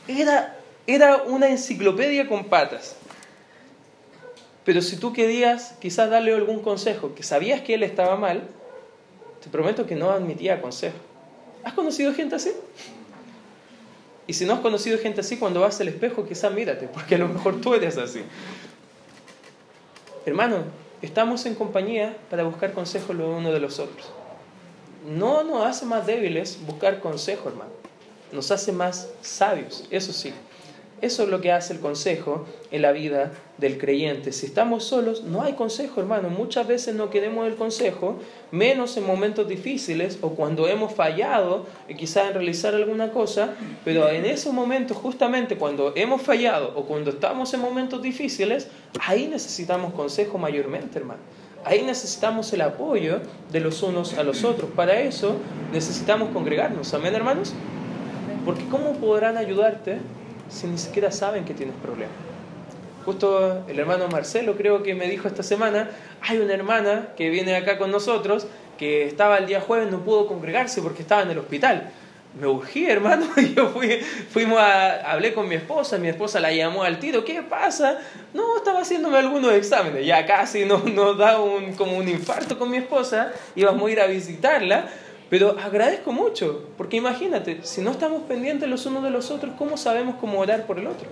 Era, 0.05 0.57
era 0.85 1.23
una 1.23 1.47
enciclopedia 1.47 2.27
con 2.27 2.43
patas. 2.43 2.97
Pero 4.65 4.81
si 4.81 4.97
tú 4.97 5.13
querías 5.13 5.75
quizás 5.79 6.09
darle 6.09 6.35
algún 6.35 6.61
consejo, 6.61 7.15
que 7.15 7.23
sabías 7.23 7.61
que 7.61 7.75
él 7.75 7.83
estaba 7.83 8.17
mal, 8.17 8.41
te 9.41 9.49
prometo 9.49 9.85
que 9.85 9.95
no 9.95 10.11
admitía 10.11 10.61
consejo. 10.61 11.12
¿Has 11.63 11.73
conocido 11.73 12.13
gente 12.13 12.35
así? 12.35 12.51
Y 14.27 14.33
si 14.33 14.45
no 14.45 14.53
has 14.53 14.59
conocido 14.61 14.97
gente 14.97 15.21
así, 15.21 15.37
cuando 15.37 15.61
vas 15.61 15.79
al 15.81 15.89
espejo, 15.89 16.25
quizás 16.25 16.53
mírate, 16.53 16.87
porque 16.87 17.15
a 17.15 17.17
lo 17.17 17.27
mejor 17.27 17.59
tú 17.59 17.73
eres 17.73 17.97
así. 17.97 18.21
Hermano, 20.25 20.63
estamos 21.01 21.45
en 21.45 21.55
compañía 21.55 22.15
para 22.29 22.43
buscar 22.43 22.71
consejos 22.73 23.15
los 23.15 23.37
unos 23.37 23.53
de 23.53 23.59
los 23.59 23.79
otros. 23.79 24.09
No 25.05 25.43
nos 25.43 25.65
hace 25.65 25.85
más 25.85 26.05
débiles 26.05 26.59
buscar 26.65 27.01
consejo, 27.01 27.49
hermano. 27.49 27.71
Nos 28.31 28.49
hace 28.51 28.71
más 28.71 29.09
sabios, 29.21 29.85
eso 29.91 30.13
sí. 30.13 30.33
Eso 31.03 31.23
es 31.23 31.29
lo 31.29 31.41
que 31.41 31.51
hace 31.51 31.73
el 31.73 31.81
consejo 31.81 32.45
en 32.71 32.81
la 32.81 32.93
vida 32.93 33.33
del 33.57 33.77
creyente. 33.77 34.31
Si 34.31 34.45
estamos 34.45 34.85
solos, 34.85 35.23
no 35.23 35.41
hay 35.41 35.51
consejo, 35.51 35.99
hermano. 35.99 36.29
Muchas 36.29 36.65
veces 36.65 36.95
no 36.95 37.09
queremos 37.09 37.45
el 37.45 37.55
consejo, 37.55 38.15
menos 38.51 38.95
en 38.95 39.05
momentos 39.05 39.45
difíciles 39.49 40.17
o 40.21 40.29
cuando 40.29 40.65
hemos 40.65 40.93
fallado, 40.93 41.65
quizás 41.97 42.29
en 42.29 42.35
realizar 42.35 42.73
alguna 42.73 43.11
cosa, 43.11 43.53
pero 43.83 44.07
en 44.07 44.23
esos 44.23 44.53
momentos, 44.53 44.95
justamente 44.95 45.57
cuando 45.57 45.91
hemos 45.97 46.21
fallado 46.21 46.71
o 46.73 46.85
cuando 46.85 47.09
estamos 47.09 47.53
en 47.53 47.59
momentos 47.59 48.01
difíciles, 48.01 48.69
ahí 49.05 49.27
necesitamos 49.27 49.93
consejo 49.93 50.37
mayormente, 50.37 50.99
hermano. 50.99 51.19
Ahí 51.65 51.81
necesitamos 51.81 52.53
el 52.53 52.61
apoyo 52.61 53.19
de 53.51 53.59
los 53.59 53.83
unos 53.83 54.17
a 54.17 54.23
los 54.23 54.45
otros. 54.45 54.71
Para 54.71 55.01
eso 55.01 55.35
necesitamos 55.73 56.29
congregarnos. 56.29 56.93
Amén, 56.93 57.13
hermanos. 57.13 57.53
Porque 58.45 58.63
¿cómo 58.69 58.93
podrán 58.93 59.35
ayudarte 59.35 59.97
si 60.53 60.67
ni 60.67 60.77
siquiera 60.77 61.11
saben 61.11 61.45
que 61.45 61.53
tienes 61.53 61.75
problemas? 61.81 62.15
Justo 63.05 63.65
el 63.67 63.79
hermano 63.79 64.07
Marcelo 64.07 64.55
creo 64.55 64.81
que 64.81 64.95
me 64.95 65.07
dijo 65.07 65.27
esta 65.27 65.43
semana, 65.43 65.89
hay 66.21 66.37
una 66.37 66.53
hermana 66.53 67.09
que 67.17 67.29
viene 67.29 67.55
acá 67.55 67.77
con 67.77 67.91
nosotros 67.91 68.47
que 68.77 69.05
estaba 69.05 69.37
el 69.37 69.45
día 69.45 69.59
jueves, 69.59 69.91
no 69.91 69.99
pudo 70.03 70.27
congregarse 70.27 70.81
porque 70.81 71.01
estaba 71.01 71.21
en 71.23 71.31
el 71.31 71.37
hospital. 71.39 71.91
Me 72.39 72.47
urgí, 72.47 72.85
hermano, 72.85 73.27
y 73.37 73.53
yo 73.53 73.69
fui, 73.69 73.99
fuimos 74.31 74.57
a, 74.59 75.11
hablé 75.11 75.33
con 75.33 75.47
mi 75.47 75.55
esposa, 75.55 75.97
mi 75.97 76.07
esposa 76.07 76.39
la 76.39 76.51
llamó 76.51 76.83
al 76.83 76.97
tiro, 76.97 77.23
¿qué 77.23 77.43
pasa? 77.43 77.99
No, 78.33 78.57
estaba 78.57 78.81
haciéndome 78.81 79.17
algunos 79.17 79.53
exámenes, 79.53 80.05
ya 80.05 80.25
casi 80.25 80.65
nos, 80.65 80.85
nos 80.85 81.17
da 81.17 81.39
un, 81.39 81.73
como 81.73 81.97
un 81.97 82.07
infarto 82.07 82.57
con 82.57 82.71
mi 82.71 82.77
esposa, 82.77 83.33
íbamos 83.55 83.87
a 83.87 83.91
ir 83.91 84.01
a 84.01 84.07
visitarla, 84.07 84.87
pero 85.33 85.57
agradezco 85.59 86.11
mucho, 86.11 86.61
porque 86.77 86.97
imagínate, 86.97 87.61
si 87.63 87.81
no 87.81 87.89
estamos 87.89 88.21
pendientes 88.27 88.69
los 88.69 88.85
unos 88.85 89.03
de 89.03 89.09
los 89.09 89.31
otros, 89.31 89.53
¿cómo 89.57 89.77
sabemos 89.77 90.17
cómo 90.21 90.39
orar 90.39 90.67
por 90.67 90.77
el 90.77 90.85
otro? 90.85 91.07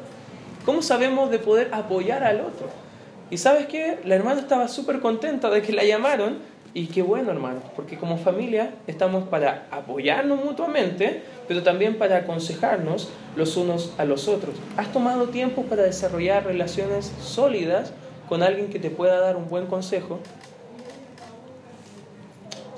¿Cómo 0.63 0.83
sabemos 0.83 1.31
de 1.31 1.39
poder 1.39 1.69
apoyar 1.71 2.23
al 2.23 2.41
otro? 2.41 2.67
Y 3.31 3.39
sabes 3.39 3.65
qué, 3.65 3.97
la 4.05 4.13
hermana 4.13 4.39
estaba 4.39 4.67
súper 4.67 4.99
contenta 4.99 5.49
de 5.49 5.63
que 5.63 5.73
la 5.73 5.83
llamaron 5.83 6.37
y 6.75 6.85
qué 6.85 7.01
bueno 7.01 7.31
hermano, 7.31 7.61
porque 7.75 7.97
como 7.97 8.19
familia 8.19 8.75
estamos 8.85 9.27
para 9.27 9.65
apoyarnos 9.71 10.45
mutuamente, 10.45 11.23
pero 11.47 11.63
también 11.63 11.97
para 11.97 12.17
aconsejarnos 12.17 13.09
los 13.35 13.57
unos 13.57 13.91
a 13.97 14.05
los 14.05 14.27
otros. 14.27 14.53
¿Has 14.77 14.93
tomado 14.93 15.29
tiempo 15.29 15.63
para 15.63 15.81
desarrollar 15.81 16.45
relaciones 16.45 17.11
sólidas 17.23 17.91
con 18.29 18.43
alguien 18.43 18.69
que 18.69 18.77
te 18.77 18.91
pueda 18.91 19.19
dar 19.19 19.35
un 19.35 19.49
buen 19.49 19.65
consejo? 19.65 20.19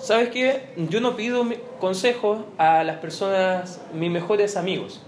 ¿Sabes 0.04 0.32
qué? 0.32 0.64
Yo 0.90 1.00
no 1.00 1.16
pido 1.16 1.46
consejo 1.80 2.46
a 2.58 2.84
las 2.84 2.98
personas, 2.98 3.80
mis 3.94 4.12
mejores 4.12 4.58
amigos, 4.58 5.00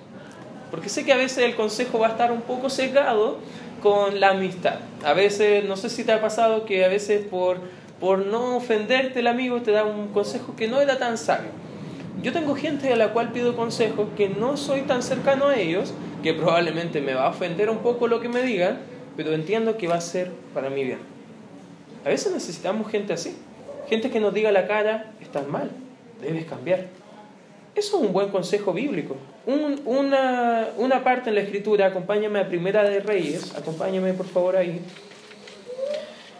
porque 0.71 0.87
sé 0.87 1.03
que 1.03 1.11
a 1.11 1.17
veces 1.17 1.39
el 1.39 1.53
consejo 1.57 1.99
va 1.99 2.07
a 2.07 2.11
estar 2.11 2.31
un 2.31 2.39
poco 2.39 2.69
secado 2.69 3.39
con 3.83 4.21
la 4.21 4.29
amistad. 4.29 4.75
A 5.03 5.11
veces, 5.11 5.65
no 5.65 5.75
sé 5.75 5.89
si 5.89 6.05
te 6.05 6.13
ha 6.13 6.21
pasado 6.21 6.63
que 6.63 6.85
a 6.85 6.87
veces 6.87 7.25
por, 7.25 7.57
por 7.99 8.19
no 8.19 8.55
ofenderte 8.55 9.19
el 9.19 9.27
amigo 9.27 9.61
te 9.61 9.71
da 9.71 9.83
un 9.83 10.13
consejo 10.13 10.55
que 10.55 10.69
no 10.69 10.79
era 10.79 10.97
tan 10.97 11.17
sabio. 11.17 11.49
Yo 12.23 12.31
tengo 12.31 12.55
gente 12.55 12.93
a 12.93 12.95
la 12.95 13.11
cual 13.11 13.33
pido 13.33 13.57
consejos 13.57 14.07
que 14.15 14.29
no 14.29 14.55
soy 14.55 14.83
tan 14.83 15.03
cercano 15.03 15.49
a 15.49 15.57
ellos, 15.57 15.93
que 16.23 16.33
probablemente 16.33 17.01
me 17.01 17.15
va 17.15 17.25
a 17.25 17.31
ofender 17.31 17.69
un 17.69 17.79
poco 17.79 18.07
lo 18.07 18.21
que 18.21 18.29
me 18.29 18.43
digan, 18.43 18.77
pero 19.17 19.33
entiendo 19.33 19.75
que 19.75 19.89
va 19.89 19.95
a 19.95 20.01
ser 20.01 20.31
para 20.53 20.69
mi 20.69 20.85
bien. 20.85 20.99
A 22.05 22.07
veces 22.07 22.31
necesitamos 22.31 22.89
gente 22.89 23.11
así, 23.11 23.35
gente 23.89 24.09
que 24.09 24.19
nos 24.19 24.33
diga 24.33 24.51
la 24.51 24.67
cara, 24.67 25.11
estás 25.21 25.47
mal, 25.47 25.69
debes 26.21 26.45
cambiar. 26.45 26.87
Eso 27.75 27.97
es 27.97 28.03
un 28.03 28.13
buen 28.13 28.29
consejo 28.29 28.73
bíblico. 28.73 29.17
una, 29.45 30.69
una, 30.77 31.03
parte 31.03 31.29
en 31.29 31.35
la 31.35 31.41
escritura, 31.41 31.87
acompáñame 31.87 32.39
a 32.39 32.47
Primera 32.47 32.83
de 32.83 32.99
Reyes, 33.01 33.53
acompáñame 33.55 34.13
por 34.13 34.25
favor 34.25 34.55
ahí, 34.55 34.81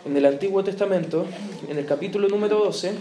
en 0.06 0.16
el 0.16 0.26
Antiguo 0.26 0.64
Testamento, 0.64 1.26
en 1.70 1.78
el 1.78 1.86
capítulo 1.86 2.28
número 2.30 2.60
12, 2.60 2.94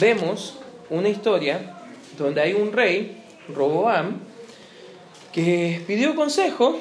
vemos 0.00 0.58
una 0.90 1.08
historia 1.08 1.74
donde 2.18 2.40
hay 2.40 2.52
un 2.52 2.72
rey, 2.72 3.22
Roboam, 3.54 4.20
que 5.32 5.82
pidió 5.86 6.14
consejo 6.14 6.78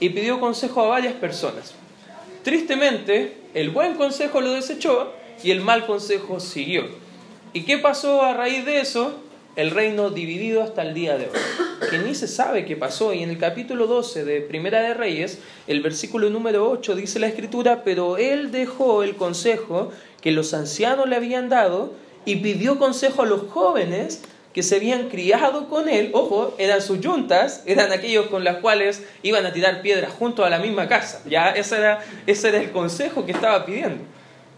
y 0.00 0.10
pidió 0.10 0.40
consejo 0.40 0.82
a 0.82 0.88
varias 0.88 1.14
personas. 1.14 1.74
Tristemente, 2.42 3.36
el 3.60 3.70
buen 3.70 3.94
consejo 3.94 4.40
lo 4.40 4.52
desechó 4.52 5.12
y 5.42 5.50
el 5.50 5.60
mal 5.60 5.84
consejo 5.84 6.38
siguió. 6.38 6.84
¿Y 7.52 7.62
qué 7.62 7.78
pasó 7.78 8.22
a 8.22 8.32
raíz 8.32 8.64
de 8.64 8.80
eso? 8.80 9.18
El 9.56 9.72
reino 9.72 10.10
dividido 10.10 10.62
hasta 10.62 10.82
el 10.82 10.94
día 10.94 11.18
de 11.18 11.24
hoy, 11.24 11.88
que 11.90 11.98
ni 11.98 12.14
se 12.14 12.28
sabe 12.28 12.64
qué 12.64 12.76
pasó. 12.76 13.12
Y 13.12 13.24
en 13.24 13.30
el 13.30 13.38
capítulo 13.38 13.88
12 13.88 14.24
de 14.24 14.40
Primera 14.42 14.80
de 14.82 14.94
Reyes, 14.94 15.40
el 15.66 15.80
versículo 15.80 16.30
número 16.30 16.70
8 16.70 16.94
dice 16.94 17.18
la 17.18 17.26
escritura, 17.26 17.82
pero 17.82 18.16
él 18.16 18.52
dejó 18.52 19.02
el 19.02 19.16
consejo 19.16 19.90
que 20.20 20.30
los 20.30 20.54
ancianos 20.54 21.08
le 21.08 21.16
habían 21.16 21.48
dado 21.48 21.92
y 22.24 22.36
pidió 22.36 22.78
consejo 22.78 23.22
a 23.22 23.26
los 23.26 23.50
jóvenes 23.50 24.22
que 24.52 24.62
se 24.62 24.76
habían 24.76 25.08
criado 25.08 25.68
con 25.68 25.88
él, 25.88 26.10
ojo, 26.14 26.54
eran 26.58 26.80
sus 26.80 27.00
yuntas, 27.00 27.62
eran 27.66 27.92
aquellos 27.92 28.26
con 28.26 28.44
los 28.44 28.56
cuales 28.56 29.04
iban 29.22 29.44
a 29.46 29.52
tirar 29.52 29.82
piedras 29.82 30.12
junto 30.12 30.44
a 30.44 30.50
la 30.50 30.58
misma 30.58 30.88
casa. 30.88 31.22
Ya 31.28 31.50
ese 31.50 31.76
era, 31.76 32.00
ese 32.26 32.48
era 32.48 32.58
el 32.58 32.72
consejo 32.72 33.26
que 33.26 33.32
estaba 33.32 33.64
pidiendo. 33.66 34.04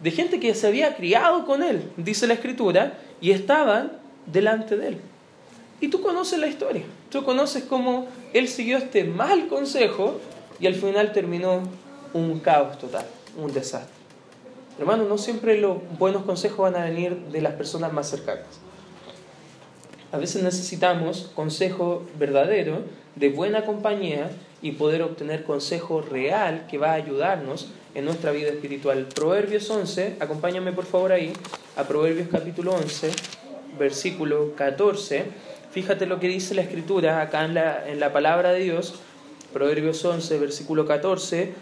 De 0.01 0.11
gente 0.11 0.41
que 0.41 0.55
se 0.55 0.67
había 0.67 0.97
criado 0.97 1.45
con 1.45 1.63
él, 1.63 1.91
dice 1.97 2.27
la 2.27 2.35
escritura, 2.35 2.95
y 3.21 3.33
estaban 3.33 3.93
delante 4.27 4.77
de 4.77 4.89
él. 4.89 5.01
Y 5.81 5.89
tú 5.89 6.01
conoces 6.03 6.39
la 6.39 6.47
historia, 6.47 6.85
tú 7.11 7.25
conoces 7.25 7.65
cómo 7.65 8.07
él 8.33 8.49
siguió 8.49 8.79
este 8.79 9.05
mal 9.05 9.49
consejo 9.49 10.21
y 10.59 10.67
al 10.67 10.75
final 10.75 11.13
terminó 11.13 11.63
un 12.13 12.39
caos 12.41 12.79
total, 12.79 13.07
un 13.37 13.53
desastre. 13.53 13.95
Hermano, 14.79 15.05
no 15.05 15.19
siempre 15.19 15.59
los 15.59 15.77
buenos 15.99 16.25
consejos 16.25 16.59
van 16.59 16.77
a 16.77 16.85
venir 16.85 17.15
de 17.15 17.41
las 17.43 17.55
personas 17.55 17.93
más 17.93 18.09
cercanas. 18.09 18.47
A 20.13 20.19
veces 20.19 20.43
necesitamos 20.43 21.31
consejo 21.35 22.05
verdadero, 22.19 22.83
de 23.15 23.29
buena 23.29 23.65
compañía 23.65 24.31
y 24.63 24.73
poder 24.73 25.03
obtener 25.03 25.45
consejo 25.45 26.03
real 26.03 26.67
que 26.69 26.79
va 26.79 26.91
a 26.91 26.95
ayudarnos 26.95 27.69
en 27.95 28.05
nuestra 28.05 28.33
vida 28.33 28.49
espiritual. 28.49 29.07
Proverbios 29.15 29.69
11, 29.71 30.17
acompáñame 30.21 30.73
por 30.73 30.85
favor 30.85 31.13
ahí, 31.13 31.33
a 31.77 31.85
Proverbios 31.85 32.29
capítulo 32.29 32.75
11, 32.75 33.11
versículo 33.79 34.55
14. 34.57 35.25
Fíjate 35.71 36.07
lo 36.07 36.19
que 36.19 36.29
dice 36.29 36.55
la 36.55 36.63
escritura 36.63 37.21
acá 37.21 37.45
en 37.45 37.55
la, 37.55 37.89
en 37.89 38.01
la 38.01 38.13
palabra 38.13 38.53
de 38.53 38.61
Dios, 38.61 38.95
Proverbios 39.53 40.05
11, 40.05 40.39
versículo 40.39 40.87
14, 40.87 41.53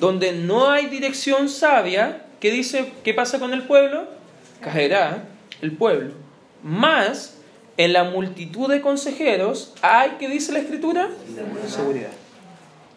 donde 0.00 0.32
no 0.32 0.70
hay 0.70 0.86
dirección 0.86 1.48
sabia, 1.48 2.26
¿qué 2.40 2.50
dice? 2.50 2.92
¿Qué 3.04 3.14
pasa 3.14 3.38
con 3.38 3.52
el 3.52 3.62
pueblo? 3.62 4.04
Caerá 4.60 5.24
el 5.60 5.72
pueblo. 5.72 6.12
Más 6.62 7.41
en 7.76 7.92
la 7.92 8.04
multitud 8.04 8.68
de 8.70 8.80
consejeros 8.80 9.72
hay, 9.82 10.12
¿qué 10.18 10.28
dice 10.28 10.52
la 10.52 10.60
escritura? 10.60 11.08
Seguridad. 11.66 12.10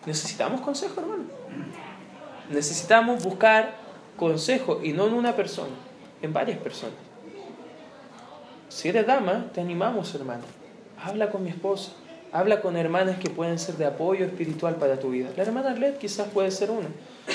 Necesitamos 0.05 0.61
consejo, 0.61 1.01
hermano. 1.01 1.23
Necesitamos 2.49 3.23
buscar 3.23 3.75
consejo 4.17 4.81
y 4.83 4.93
no 4.93 5.07
en 5.07 5.13
una 5.13 5.35
persona, 5.35 5.73
en 6.21 6.33
varias 6.33 6.59
personas. 6.59 6.95
Si 8.69 8.89
eres 8.89 9.07
dama, 9.07 9.49
te 9.53 9.61
animamos, 9.61 10.13
hermano. 10.15 10.43
Habla 11.01 11.31
con 11.31 11.43
mi 11.43 11.49
esposa. 11.49 11.91
Habla 12.31 12.61
con 12.61 12.75
hermanas 12.75 13.17
que 13.17 13.29
pueden 13.29 13.57
ser 13.57 13.75
de 13.75 13.85
apoyo 13.85 14.25
espiritual 14.25 14.75
para 14.75 14.99
tu 14.99 15.11
vida. 15.11 15.29
La 15.37 15.43
hermana 15.43 15.71
Arlet 15.71 15.97
quizás 15.97 16.27
puede 16.27 16.51
ser 16.51 16.69
una. 16.69 16.89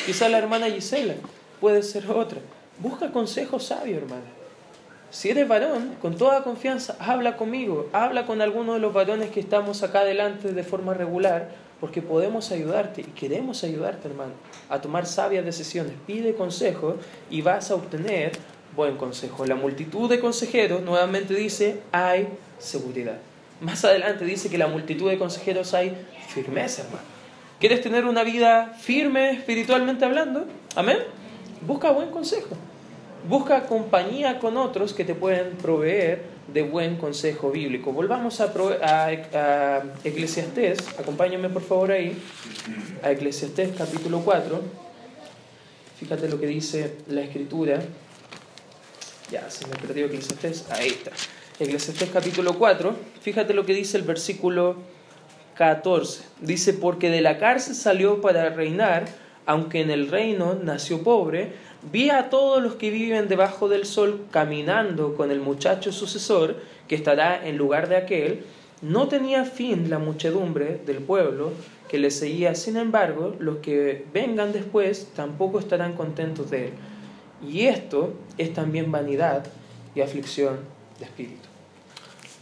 Quizás 0.04 0.30
la 0.30 0.36
hermana 0.36 0.66
Gisela 0.66 1.14
puede 1.58 1.82
ser 1.82 2.10
otra. 2.10 2.38
Busca 2.78 3.10
consejo 3.10 3.58
sabio, 3.58 3.96
hermano. 3.96 4.39
Si 5.10 5.28
eres 5.28 5.48
varón, 5.48 5.96
con 6.00 6.16
toda 6.16 6.44
confianza, 6.44 6.96
habla 7.00 7.36
conmigo, 7.36 7.88
habla 7.92 8.26
con 8.26 8.40
alguno 8.40 8.74
de 8.74 8.78
los 8.78 8.92
varones 8.92 9.30
que 9.30 9.40
estamos 9.40 9.82
acá 9.82 10.00
adelante 10.00 10.52
de 10.52 10.62
forma 10.62 10.94
regular, 10.94 11.50
porque 11.80 12.00
podemos 12.00 12.52
ayudarte 12.52 13.00
y 13.00 13.04
queremos 13.04 13.64
ayudarte, 13.64 14.06
hermano, 14.06 14.32
a 14.68 14.80
tomar 14.80 15.06
sabias 15.06 15.44
decisiones. 15.44 15.94
Pide 16.06 16.34
consejo 16.34 16.96
y 17.28 17.42
vas 17.42 17.72
a 17.72 17.74
obtener 17.74 18.32
buen 18.76 18.96
consejo. 18.96 19.44
La 19.46 19.56
multitud 19.56 20.08
de 20.08 20.20
consejeros, 20.20 20.82
nuevamente 20.82 21.34
dice, 21.34 21.80
hay 21.90 22.28
seguridad. 22.58 23.18
Más 23.60 23.84
adelante 23.84 24.24
dice 24.24 24.48
que 24.48 24.58
la 24.58 24.68
multitud 24.68 25.10
de 25.10 25.18
consejeros 25.18 25.74
hay 25.74 25.96
firmeza, 26.28 26.82
hermano. 26.82 27.02
¿Quieres 27.58 27.80
tener 27.80 28.04
una 28.04 28.22
vida 28.22 28.74
firme 28.78 29.32
espiritualmente 29.32 30.04
hablando? 30.04 30.46
Amén. 30.76 30.98
Busca 31.66 31.90
buen 31.90 32.10
consejo. 32.10 32.56
Busca 33.28 33.66
compañía 33.66 34.38
con 34.38 34.56
otros 34.56 34.94
que 34.94 35.04
te 35.04 35.14
pueden 35.14 35.56
proveer 35.56 36.22
de 36.52 36.62
buen 36.62 36.96
consejo 36.96 37.50
bíblico. 37.50 37.92
Volvamos 37.92 38.40
a, 38.40 38.52
a, 38.82 39.82
Eclesiastés, 40.02 40.78
acompáñame 40.98 41.50
por 41.50 41.62
favor 41.62 41.92
ahí, 41.92 42.16
a 43.02 43.10
Eclesiastés 43.10 43.72
capítulo 43.76 44.20
4. 44.20 44.60
Fíjate 45.98 46.28
lo 46.28 46.40
que 46.40 46.46
dice 46.46 46.96
la 47.08 47.20
escritura. 47.20 47.80
Ya, 49.30 49.50
se 49.50 49.66
me 49.66 49.76
perdió 49.76 50.06
Eclesiastés. 50.06 50.66
Ahí 50.70 50.88
está. 50.88 51.10
Eclesiastés 51.60 52.08
capítulo 52.10 52.58
4. 52.58 52.96
Fíjate 53.20 53.52
lo 53.52 53.66
que 53.66 53.74
dice 53.74 53.98
el 53.98 54.04
versículo 54.04 54.76
14. 55.56 56.22
Dice, 56.40 56.72
porque 56.72 57.10
de 57.10 57.20
la 57.20 57.38
cárcel 57.38 57.74
salió 57.74 58.22
para 58.22 58.48
reinar, 58.48 59.04
aunque 59.44 59.82
en 59.82 59.90
el 59.90 60.08
reino 60.08 60.54
nació 60.54 61.02
pobre 61.02 61.52
Vi 61.82 62.10
a 62.10 62.28
todos 62.28 62.62
los 62.62 62.74
que 62.74 62.90
viven 62.90 63.28
debajo 63.28 63.68
del 63.68 63.86
sol 63.86 64.26
caminando 64.30 65.16
con 65.16 65.30
el 65.30 65.40
muchacho 65.40 65.92
sucesor 65.92 66.56
que 66.86 66.94
estará 66.94 67.46
en 67.46 67.56
lugar 67.56 67.88
de 67.88 67.96
aquel. 67.96 68.44
No 68.82 69.08
tenía 69.08 69.46
fin 69.46 69.88
la 69.88 69.98
muchedumbre 69.98 70.78
del 70.84 70.98
pueblo 70.98 71.52
que 71.88 71.98
le 71.98 72.10
seguía, 72.10 72.54
sin 72.54 72.76
embargo, 72.76 73.34
los 73.38 73.58
que 73.58 74.04
vengan 74.12 74.52
después 74.52 75.08
tampoco 75.16 75.58
estarán 75.58 75.94
contentos 75.94 76.50
de 76.50 76.66
él. 76.66 76.72
Y 77.48 77.62
esto 77.62 78.12
es 78.36 78.52
también 78.52 78.92
vanidad 78.92 79.46
y 79.94 80.02
aflicción 80.02 80.58
de 80.98 81.06
espíritu. 81.06 81.48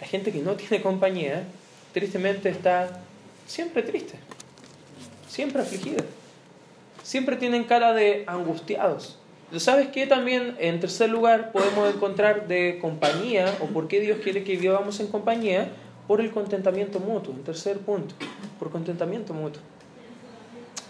La 0.00 0.06
gente 0.06 0.32
que 0.32 0.40
no 0.40 0.54
tiene 0.54 0.82
compañía, 0.82 1.44
tristemente 1.92 2.48
está 2.48 3.02
siempre 3.46 3.82
triste, 3.82 4.18
siempre 5.28 5.62
afligida, 5.62 6.04
siempre 7.04 7.36
tienen 7.36 7.64
cara 7.64 7.92
de 7.92 8.24
angustiados 8.26 9.18
¿Sabes 9.56 9.88
qué? 9.88 10.06
También, 10.06 10.56
en 10.58 10.78
tercer 10.78 11.08
lugar, 11.08 11.52
podemos 11.52 11.94
encontrar 11.94 12.48
de 12.48 12.78
compañía, 12.80 13.56
o 13.60 13.66
por 13.66 13.88
qué 13.88 13.98
Dios 14.00 14.18
quiere 14.22 14.44
que 14.44 14.56
vivamos 14.56 15.00
en 15.00 15.06
compañía, 15.06 15.70
por 16.06 16.20
el 16.20 16.30
contentamiento 16.30 17.00
mutuo. 17.00 17.32
En 17.32 17.44
tercer 17.44 17.78
punto, 17.78 18.14
por 18.58 18.70
contentamiento 18.70 19.32
mutuo. 19.32 19.62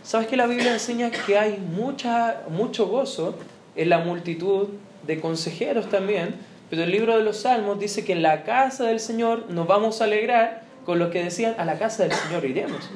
¿Sabes 0.02 0.26
que 0.26 0.36
la 0.36 0.46
Biblia 0.46 0.72
enseña 0.72 1.10
que 1.10 1.38
hay 1.38 1.58
mucha, 1.58 2.42
mucho 2.48 2.88
gozo 2.88 3.36
en 3.76 3.90
la 3.90 3.98
multitud 3.98 4.68
de 5.06 5.20
consejeros 5.20 5.88
también? 5.88 6.34
Pero 6.68 6.82
el 6.82 6.90
libro 6.90 7.16
de 7.16 7.22
los 7.22 7.38
Salmos 7.38 7.78
dice 7.78 8.04
que 8.04 8.12
en 8.12 8.22
la 8.22 8.42
casa 8.42 8.84
del 8.84 8.98
Señor 8.98 9.50
nos 9.50 9.66
vamos 9.68 10.00
a 10.00 10.04
alegrar 10.04 10.64
con 10.84 10.98
lo 10.98 11.10
que 11.10 11.22
decían, 11.22 11.54
a 11.58 11.64
la 11.64 11.78
casa 11.78 12.02
del 12.02 12.12
Señor 12.12 12.44
iremos. 12.44 12.90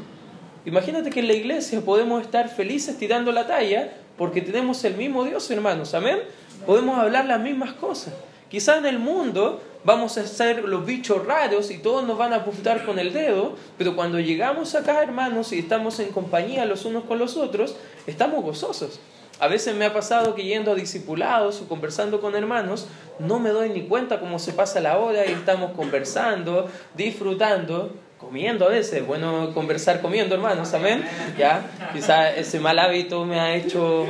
Imagínate 0.65 1.11
que 1.11 1.21
en 1.21 1.29
la 1.29 1.35
iglesia 1.35 1.81
podemos 1.83 2.23
estar 2.23 2.49
felices 2.49 2.97
tirando 2.97 3.31
la 3.31 3.47
talla 3.47 3.93
porque 4.23 4.41
tenemos 4.41 4.85
el 4.85 4.95
mismo 4.95 5.25
Dios, 5.25 5.51
hermanos, 5.51 5.95
amén. 5.95 6.21
Podemos 6.65 6.97
hablar 6.97 7.25
las 7.25 7.41
mismas 7.41 7.73
cosas. 7.73 8.15
Quizá 8.49 8.79
en 8.79 8.87
el 8.87 9.01
mundo 9.01 9.61
vamos 9.83 10.17
a 10.17 10.25
ser 10.25 10.63
los 10.63 10.87
bichos 10.87 11.27
raros 11.27 11.73
y 11.73 11.79
todos 11.79 12.07
nos 12.07 12.17
van 12.17 12.33
a 12.33 12.37
apuntar 12.37 12.87
con 12.87 13.01
el 13.01 13.13
dedo, 13.13 13.57
pero 13.77 13.97
cuando 13.97 14.21
llegamos 14.21 14.77
acá, 14.77 15.03
hermanos, 15.03 15.53
y 15.53 15.59
estamos 15.59 15.99
en 15.99 16.13
compañía 16.13 16.67
los 16.67 16.85
unos 16.85 17.03
con 17.03 17.19
los 17.19 17.37
otros, 17.37 17.75
estamos 18.07 18.45
gozosos. 18.45 19.01
A 19.41 19.49
veces 19.49 19.75
me 19.75 19.87
ha 19.87 19.93
pasado 19.93 20.37
que 20.37 20.45
yendo 20.45 20.71
a 20.71 20.77
discipulados 20.77 21.61
o 21.61 21.67
conversando 21.67 22.21
con 22.21 22.37
hermanos, 22.37 22.87
no 23.19 23.41
me 23.41 23.51
doy 23.51 23.71
ni 23.71 23.89
cuenta 23.89 24.21
cómo 24.21 24.39
se 24.39 24.53
pasa 24.53 24.79
la 24.79 24.99
hora 24.99 25.27
y 25.27 25.33
estamos 25.33 25.73
conversando, 25.73 26.69
disfrutando, 26.95 27.91
comiendo 28.23 28.67
a 28.67 28.69
veces. 28.69 29.05
Bueno, 29.07 29.53
conversar 29.53 30.01
comiendo, 30.01 30.35
hermanos, 30.35 30.73
amén. 30.73 31.05
Ya, 31.37 31.67
quizá 31.93 32.35
ese 32.35 32.61
mal 32.61 32.79
hábito 32.79 33.27
me 33.27 33.41
ha 33.41 33.55
hecho 33.55 34.07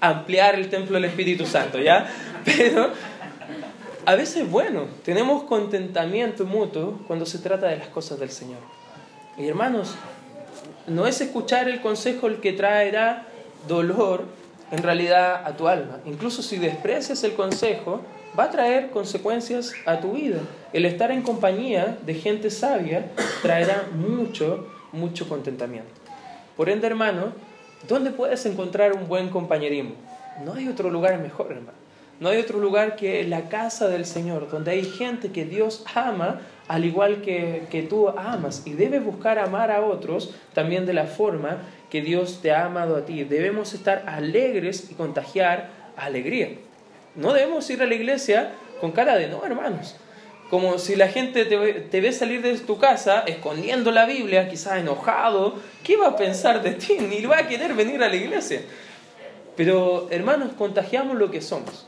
ampliar 0.00 0.54
el 0.54 0.68
templo 0.70 0.94
del 0.94 1.04
Espíritu 1.04 1.46
Santo, 1.46 1.78
¿ya? 1.78 2.08
Pero 2.44 2.90
a 4.06 4.14
veces 4.14 4.36
es 4.42 4.50
bueno, 4.50 4.86
tenemos 5.04 5.44
contentamiento 5.44 6.44
mutuo 6.44 7.00
cuando 7.06 7.26
se 7.26 7.38
trata 7.38 7.68
de 7.68 7.76
las 7.76 7.88
cosas 7.88 8.18
del 8.18 8.30
Señor. 8.30 8.60
Y 9.36 9.46
hermanos, 9.46 9.94
no 10.86 11.06
es 11.06 11.20
escuchar 11.20 11.68
el 11.68 11.80
consejo 11.80 12.28
el 12.28 12.40
que 12.40 12.52
traerá 12.52 13.26
dolor 13.68 14.24
en 14.70 14.82
realidad 14.82 15.42
a 15.44 15.56
tu 15.56 15.68
alma. 15.68 16.00
Incluso 16.04 16.42
si 16.42 16.58
desprecias 16.58 17.22
el 17.24 17.34
consejo, 17.34 18.02
va 18.38 18.44
a 18.44 18.50
traer 18.50 18.90
consecuencias 18.90 19.72
a 19.86 20.00
tu 20.00 20.12
vida. 20.12 20.40
El 20.72 20.84
estar 20.84 21.10
en 21.10 21.22
compañía 21.22 21.98
de 22.04 22.14
gente 22.14 22.50
sabia 22.50 23.10
traerá 23.42 23.88
mucho, 23.94 24.66
mucho 24.92 25.28
contentamiento. 25.28 25.90
Por 26.56 26.68
ende, 26.68 26.86
hermano, 26.86 27.32
¿dónde 27.88 28.10
puedes 28.10 28.44
encontrar 28.46 28.92
un 28.92 29.08
buen 29.08 29.28
compañerismo? 29.28 29.94
No 30.44 30.54
hay 30.54 30.68
otro 30.68 30.90
lugar 30.90 31.18
mejor, 31.18 31.52
hermano. 31.52 31.86
No 32.18 32.30
hay 32.30 32.38
otro 32.38 32.58
lugar 32.58 32.96
que 32.96 33.24
la 33.24 33.50
casa 33.50 33.88
del 33.88 34.06
Señor, 34.06 34.50
donde 34.50 34.70
hay 34.70 34.84
gente 34.84 35.32
que 35.32 35.44
Dios 35.44 35.84
ama 35.94 36.40
al 36.66 36.84
igual 36.84 37.20
que, 37.20 37.66
que 37.70 37.82
tú 37.82 38.08
amas 38.08 38.62
y 38.64 38.72
debes 38.72 39.04
buscar 39.04 39.38
amar 39.38 39.70
a 39.70 39.82
otros 39.82 40.34
también 40.54 40.86
de 40.86 40.94
la 40.94 41.04
forma 41.04 41.58
que 41.90 42.02
Dios 42.02 42.40
te 42.42 42.52
ha 42.52 42.66
amado 42.66 42.96
a 42.96 43.04
ti. 43.04 43.24
Debemos 43.24 43.74
estar 43.74 44.04
alegres 44.06 44.90
y 44.90 44.94
contagiar 44.94 45.70
alegría. 45.96 46.50
No 47.14 47.32
debemos 47.32 47.68
ir 47.70 47.82
a 47.82 47.86
la 47.86 47.94
iglesia 47.94 48.52
con 48.80 48.92
cara 48.92 49.16
de 49.16 49.28
no, 49.28 49.44
hermanos. 49.44 49.96
Como 50.50 50.78
si 50.78 50.94
la 50.94 51.08
gente 51.08 51.44
te, 51.44 51.72
te 51.72 52.00
ve 52.00 52.12
salir 52.12 52.42
de 52.42 52.56
tu 52.58 52.78
casa 52.78 53.20
escondiendo 53.26 53.90
la 53.90 54.06
Biblia, 54.06 54.48
quizás 54.48 54.78
enojado. 54.78 55.54
¿Qué 55.82 55.96
va 55.96 56.08
a 56.08 56.16
pensar 56.16 56.62
de 56.62 56.72
ti? 56.72 56.98
Ni 57.00 57.24
va 57.26 57.38
a 57.38 57.48
querer 57.48 57.74
venir 57.74 58.02
a 58.02 58.08
la 58.08 58.16
iglesia. 58.16 58.62
Pero, 59.56 60.08
hermanos, 60.10 60.52
contagiamos 60.56 61.16
lo 61.16 61.30
que 61.30 61.40
somos. 61.40 61.86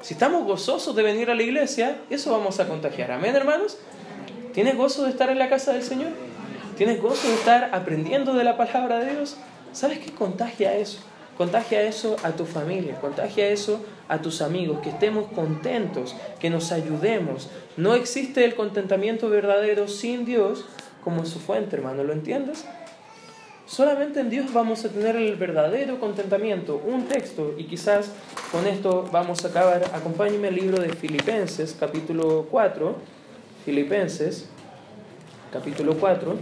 Si 0.00 0.14
estamos 0.14 0.44
gozosos 0.44 0.96
de 0.96 1.02
venir 1.02 1.30
a 1.30 1.34
la 1.34 1.42
iglesia, 1.42 1.98
eso 2.10 2.32
vamos 2.32 2.58
a 2.58 2.66
contagiar. 2.66 3.12
Amén, 3.12 3.36
hermanos. 3.36 3.78
¿Tienes 4.52 4.76
gozo 4.76 5.04
de 5.04 5.10
estar 5.10 5.30
en 5.30 5.38
la 5.38 5.48
casa 5.48 5.72
del 5.72 5.82
Señor? 5.82 6.10
¿Tienes 6.82 7.00
gozo 7.00 7.28
de 7.28 7.34
estar 7.34 7.70
aprendiendo 7.72 8.34
de 8.34 8.42
la 8.42 8.56
palabra 8.56 8.98
de 8.98 9.12
Dios? 9.12 9.36
¿Sabes 9.72 10.00
qué 10.00 10.10
contagia 10.10 10.74
eso? 10.74 10.98
Contagia 11.38 11.80
eso 11.82 12.16
a 12.24 12.32
tu 12.32 12.44
familia, 12.44 13.00
contagia 13.00 13.46
eso 13.50 13.84
a 14.08 14.20
tus 14.20 14.42
amigos, 14.42 14.80
que 14.80 14.88
estemos 14.88 15.30
contentos, 15.30 16.16
que 16.40 16.50
nos 16.50 16.72
ayudemos. 16.72 17.50
No 17.76 17.94
existe 17.94 18.44
el 18.44 18.56
contentamiento 18.56 19.30
verdadero 19.30 19.86
sin 19.86 20.24
Dios 20.24 20.64
como 21.04 21.24
su 21.24 21.38
fuente, 21.38 21.76
hermano, 21.76 22.02
¿lo 22.02 22.12
entiendes? 22.12 22.64
Solamente 23.64 24.18
en 24.18 24.30
Dios 24.30 24.52
vamos 24.52 24.84
a 24.84 24.88
tener 24.88 25.14
el 25.14 25.36
verdadero 25.36 26.00
contentamiento. 26.00 26.82
Un 26.84 27.04
texto, 27.04 27.54
y 27.56 27.66
quizás 27.66 28.10
con 28.50 28.66
esto 28.66 29.08
vamos 29.12 29.44
a 29.44 29.48
acabar. 29.50 29.84
Acompáñenme 29.94 30.48
al 30.48 30.56
libro 30.56 30.82
de 30.82 30.88
Filipenses, 30.88 31.76
capítulo 31.78 32.48
4. 32.50 32.96
Filipenses, 33.64 34.48
capítulo 35.52 35.96
4. 35.96 36.34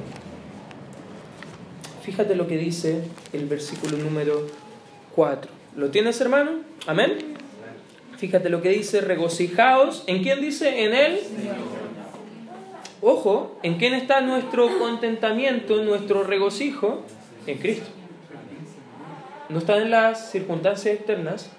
Fíjate 2.03 2.35
lo 2.35 2.47
que 2.47 2.57
dice 2.57 3.03
el 3.33 3.47
versículo 3.47 3.99
número 3.99 4.47
4. 5.15 5.51
¿Lo 5.77 5.91
tienes, 5.91 6.21
hermano? 6.21 6.61
Amén. 6.87 7.19
Fíjate 8.17 8.49
lo 8.49 8.63
que 8.63 8.71
dice, 8.71 9.01
regocijaos. 9.01 10.05
¿En 10.07 10.23
quién 10.23 10.41
dice? 10.41 10.85
En 10.85 10.95
él. 10.95 11.21
Ojo, 13.03 13.59
¿en 13.63 13.79
quién 13.79 13.95
está 13.95 14.21
nuestro 14.21 14.79
contentamiento, 14.79 15.83
nuestro 15.83 16.23
regocijo? 16.25 17.03
En 17.47 17.59
Cristo. 17.59 17.89
No 19.49 19.59
está 19.59 19.79
en 19.79 19.91
las 19.91 20.31
circunstancias 20.31 20.95
externas, 20.95 21.51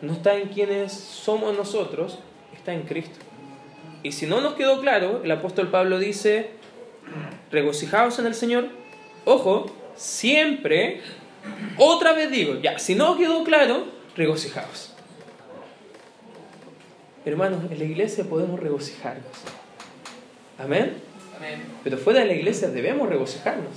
no 0.00 0.12
está 0.12 0.36
en 0.36 0.48
quienes 0.48 0.92
somos 0.92 1.56
nosotros, 1.56 2.18
está 2.56 2.72
en 2.72 2.82
Cristo. 2.82 3.18
Y 4.02 4.12
si 4.12 4.26
no 4.26 4.40
nos 4.40 4.54
quedó 4.54 4.80
claro, 4.80 5.20
el 5.22 5.30
apóstol 5.30 5.68
Pablo 5.68 5.98
dice, 5.98 6.50
regocijaos 7.50 8.18
en 8.18 8.26
el 8.26 8.34
Señor. 8.34 8.68
Ojo, 9.26 9.66
siempre, 9.96 11.00
otra 11.76 12.12
vez 12.12 12.30
digo, 12.30 12.60
ya, 12.60 12.78
si 12.78 12.94
no 12.94 13.16
quedó 13.16 13.42
claro, 13.42 13.86
regocijaos. 14.14 14.92
Hermanos, 17.24 17.64
en 17.68 17.76
la 17.76 17.84
iglesia 17.84 18.22
podemos 18.22 18.60
regocijarnos. 18.60 19.26
Amén. 20.60 20.92
Pero 21.82 21.98
fuera 21.98 22.20
de 22.20 22.26
la 22.26 22.34
iglesia 22.34 22.68
debemos 22.68 23.08
regocijarnos. 23.08 23.72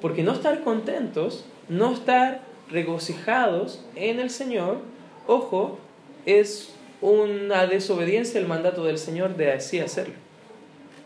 Porque 0.00 0.22
no 0.22 0.32
estar 0.32 0.64
contentos, 0.64 1.44
no 1.68 1.92
estar 1.92 2.40
regocijados 2.70 3.84
en 3.94 4.20
el 4.20 4.30
Señor, 4.30 4.78
ojo, 5.26 5.78
es 6.24 6.70
una 7.02 7.66
desobediencia 7.66 8.40
al 8.40 8.46
mandato 8.46 8.84
del 8.84 8.96
Señor 8.96 9.36
de 9.36 9.52
así 9.52 9.80
hacerlo. 9.80 10.14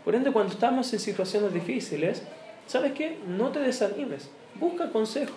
Por 0.04 0.14
ende, 0.14 0.30
cuando 0.30 0.52
estamos 0.52 0.92
en 0.92 1.00
situaciones 1.00 1.52
difíciles, 1.52 2.22
¿sabes 2.68 2.92
qué? 2.92 3.18
No 3.26 3.48
te 3.48 3.58
desanimes, 3.58 4.30
busca 4.54 4.90
consejo, 4.90 5.34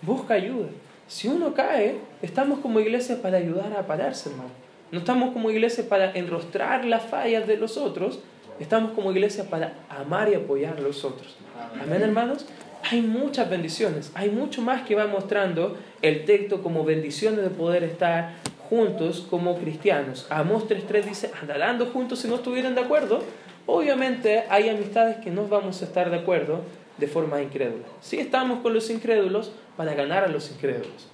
busca 0.00 0.32
ayuda. 0.34 0.68
Si 1.06 1.28
uno 1.28 1.52
cae, 1.52 1.96
estamos 2.22 2.60
como 2.60 2.80
iglesia 2.80 3.20
para 3.20 3.36
ayudar 3.36 3.74
a 3.74 3.86
pararse, 3.86 4.30
hermano. 4.30 4.50
No 4.90 5.00
estamos 5.00 5.34
como 5.34 5.50
iglesia 5.50 5.86
para 5.86 6.12
enrostrar 6.12 6.86
las 6.86 7.04
fallas 7.04 7.46
de 7.46 7.58
los 7.58 7.76
otros, 7.76 8.20
Estamos 8.60 8.90
como 8.92 9.12
iglesia 9.12 9.44
para 9.44 9.74
amar 9.88 10.28
y 10.28 10.34
apoyar 10.34 10.76
a 10.76 10.80
los 10.80 11.04
otros. 11.04 11.36
Amén, 11.80 12.02
hermanos. 12.02 12.44
Hay 12.90 13.02
muchas 13.02 13.48
bendiciones, 13.50 14.10
hay 14.14 14.30
mucho 14.30 14.62
más 14.62 14.82
que 14.82 14.94
va 14.94 15.06
mostrando 15.06 15.76
el 16.00 16.24
texto 16.24 16.62
como 16.62 16.84
bendiciones 16.84 17.42
de 17.42 17.50
poder 17.50 17.84
estar 17.84 18.34
juntos 18.68 19.26
como 19.28 19.58
cristianos. 19.58 20.26
Amos 20.30 20.68
3.3 20.68 21.04
dice, 21.04 21.30
andarando 21.40 21.86
juntos 21.86 22.20
si 22.20 22.28
no 22.28 22.36
estuvieran 22.36 22.74
de 22.74 22.80
acuerdo. 22.80 23.22
Obviamente 23.70 24.44
hay 24.48 24.70
amistades 24.70 25.18
que 25.18 25.30
no 25.30 25.46
vamos 25.46 25.82
a 25.82 25.84
estar 25.84 26.08
de 26.08 26.16
acuerdo 26.16 26.62
de 26.96 27.06
forma 27.06 27.42
incrédula. 27.42 27.84
Sí 28.00 28.18
estamos 28.18 28.60
con 28.60 28.72
los 28.72 28.88
incrédulos 28.88 29.52
para 29.76 29.92
ganar 29.92 30.24
a 30.24 30.28
los 30.28 30.50
incrédulos. 30.50 31.08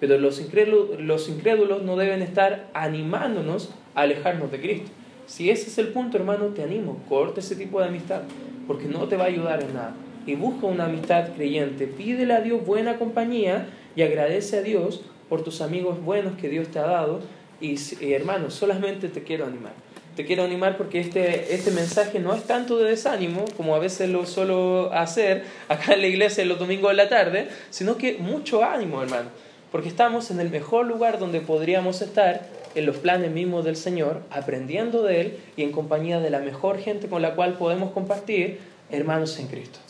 Pero 0.00 0.18
los 0.18 0.38
incrédulos, 0.38 1.00
los 1.00 1.30
incrédulos 1.30 1.82
no 1.82 1.96
deben 1.96 2.20
estar 2.20 2.68
animándonos 2.74 3.70
a 3.94 4.02
alejarnos 4.02 4.52
de 4.52 4.60
Cristo. 4.60 4.90
Si 5.24 5.48
ese 5.48 5.68
es 5.68 5.78
el 5.78 5.88
punto, 5.88 6.18
hermano, 6.18 6.48
te 6.48 6.62
animo, 6.62 6.98
corta 7.08 7.40
ese 7.40 7.56
tipo 7.56 7.80
de 7.80 7.86
amistad, 7.86 8.20
porque 8.66 8.84
no 8.84 9.08
te 9.08 9.16
va 9.16 9.24
a 9.24 9.28
ayudar 9.28 9.62
en 9.62 9.72
nada. 9.72 9.94
Y 10.26 10.34
busca 10.34 10.66
una 10.66 10.84
amistad 10.84 11.30
creyente, 11.34 11.86
pídele 11.86 12.34
a 12.34 12.42
Dios 12.42 12.66
buena 12.66 12.98
compañía 12.98 13.66
y 13.96 14.02
agradece 14.02 14.58
a 14.58 14.62
Dios 14.62 15.00
por 15.30 15.42
tus 15.42 15.62
amigos 15.62 16.04
buenos 16.04 16.36
que 16.36 16.50
Dios 16.50 16.68
te 16.68 16.80
ha 16.80 16.86
dado. 16.86 17.20
Y, 17.62 17.78
hermano, 18.12 18.50
solamente 18.50 19.08
te 19.08 19.22
quiero 19.22 19.46
animar. 19.46 19.72
Te 20.16 20.24
quiero 20.24 20.44
animar 20.44 20.76
porque 20.76 21.00
este, 21.00 21.54
este 21.54 21.72
mensaje 21.72 22.20
no 22.20 22.34
es 22.34 22.44
tanto 22.44 22.78
de 22.78 22.90
desánimo 22.90 23.44
como 23.56 23.74
a 23.74 23.80
veces 23.80 24.08
lo 24.10 24.26
suelo 24.26 24.92
hacer 24.92 25.44
acá 25.68 25.94
en 25.94 26.02
la 26.02 26.06
iglesia 26.06 26.44
los 26.44 26.58
domingos 26.58 26.90
de 26.90 26.96
la 26.96 27.08
tarde, 27.08 27.48
sino 27.70 27.96
que 27.96 28.18
mucho 28.18 28.64
ánimo, 28.64 29.02
hermano, 29.02 29.30
porque 29.72 29.88
estamos 29.88 30.30
en 30.30 30.38
el 30.38 30.50
mejor 30.50 30.86
lugar 30.86 31.18
donde 31.18 31.40
podríamos 31.40 32.00
estar 32.00 32.46
en 32.76 32.86
los 32.86 32.98
planes 32.98 33.32
mismos 33.32 33.64
del 33.64 33.76
Señor, 33.76 34.22
aprendiendo 34.30 35.02
de 35.02 35.20
Él 35.20 35.38
y 35.56 35.62
en 35.62 35.72
compañía 35.72 36.20
de 36.20 36.30
la 36.30 36.38
mejor 36.38 36.78
gente 36.78 37.08
con 37.08 37.22
la 37.22 37.34
cual 37.34 37.54
podemos 37.54 37.92
compartir, 37.92 38.60
hermanos 38.90 39.38
en 39.38 39.48
Cristo. 39.48 39.80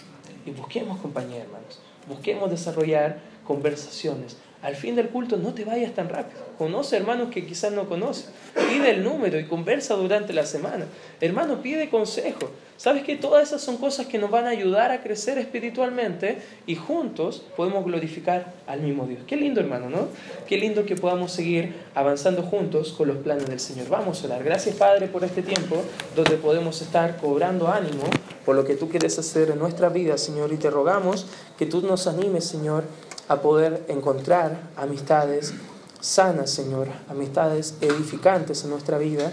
Y 0.47 0.51
busquemos 0.53 1.01
compañía, 1.01 1.43
hermanos. 1.43 1.81
Busquemos 2.09 2.51
desarrollar 2.51 3.19
conversaciones. 3.47 4.37
Al 4.65 4.77
fin 4.77 4.97
del 4.97 5.11
culto 5.11 5.37
no 5.37 5.53
te 5.53 5.67
vayas 5.67 5.93
tan 5.93 6.09
rápido. 6.09 6.41
Conoce 6.57 6.97
hermanos 6.97 7.29
que 7.31 7.45
quizás 7.45 7.71
no 7.71 7.87
conoces. 7.87 8.31
Pide 8.55 8.93
el 8.93 9.05
número 9.05 9.39
y 9.39 9.45
conversa 9.45 9.95
durante 9.95 10.33
la 10.33 10.47
semana. 10.47 10.87
Hermano, 11.21 11.61
pide 11.61 11.91
consejo. 11.91 12.51
¿Sabes 12.79 13.03
que 13.05 13.17
todas 13.17 13.47
esas 13.47 13.61
son 13.61 13.77
cosas 13.77 14.07
que 14.07 14.19
nos 14.19 14.31
van 14.31 14.47
a 14.47 14.49
ayudar 14.49 14.91
a 14.91 15.03
crecer 15.03 15.37
espiritualmente 15.37 16.39
y 16.67 16.77
juntos 16.77 17.45
podemos 17.59 17.85
glorificar 17.85 18.55
al 18.67 18.81
mismo 18.81 19.07
Dios? 19.07 19.21
Qué 19.27 19.37
lindo, 19.37 19.61
hermano, 19.61 19.91
¿no? 19.91 20.09
Qué 20.49 20.57
lindo 20.57 20.87
que 20.87 20.97
podamos 20.97 21.31
seguir 21.31 21.75
avanzando 21.95 22.43
juntos 22.43 22.93
con 22.93 23.09
los 23.09 23.19
planes 23.19 23.47
del 23.47 23.61
Señor. 23.61 23.91
Vamos 23.91 24.23
a 24.23 24.29
orar. 24.29 24.45
Gracias, 24.45 24.77
Padre, 24.77 25.09
por 25.09 25.25
este 25.25 25.43
tiempo 25.43 25.77
donde 26.17 26.37
podemos 26.39 26.81
estar 26.81 27.19
cobrando 27.19 27.69
ánimo 27.69 28.05
por 28.47 28.57
lo 28.57 28.65
que 28.65 28.75
tú 28.75 28.89
quieres 28.89 29.19
hacer 29.19 29.51
en 29.51 29.59
nuestra 29.59 29.89
vida, 29.89 30.19
Señor, 30.19 30.53
y 30.53 30.57
te 30.57 30.71
rogamos 30.71 31.27
que 31.59 31.67
tú 31.67 31.81
nos 31.81 32.07
animes, 32.07 32.45
Señor, 32.45 32.85
a 33.29 33.37
poder 33.41 33.85
encontrar 33.89 34.71
amistades 34.77 35.55
sanas, 36.01 36.51
Señor, 36.51 36.89
amistades 37.09 37.75
edificantes 37.81 38.65
en 38.65 38.71
nuestra 38.71 38.99
vida 38.99 39.33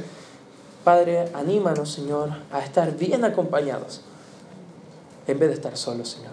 Padre, 0.84 1.30
anímanos, 1.36 1.92
Señor, 1.92 2.32
a 2.52 2.60
estar 2.60 2.98
bien 2.98 3.24
acompañados 3.24 4.02
en 5.28 5.38
vez 5.38 5.50
de 5.50 5.56
estar 5.56 5.78
solos, 5.78 6.10
Señor. 6.10 6.31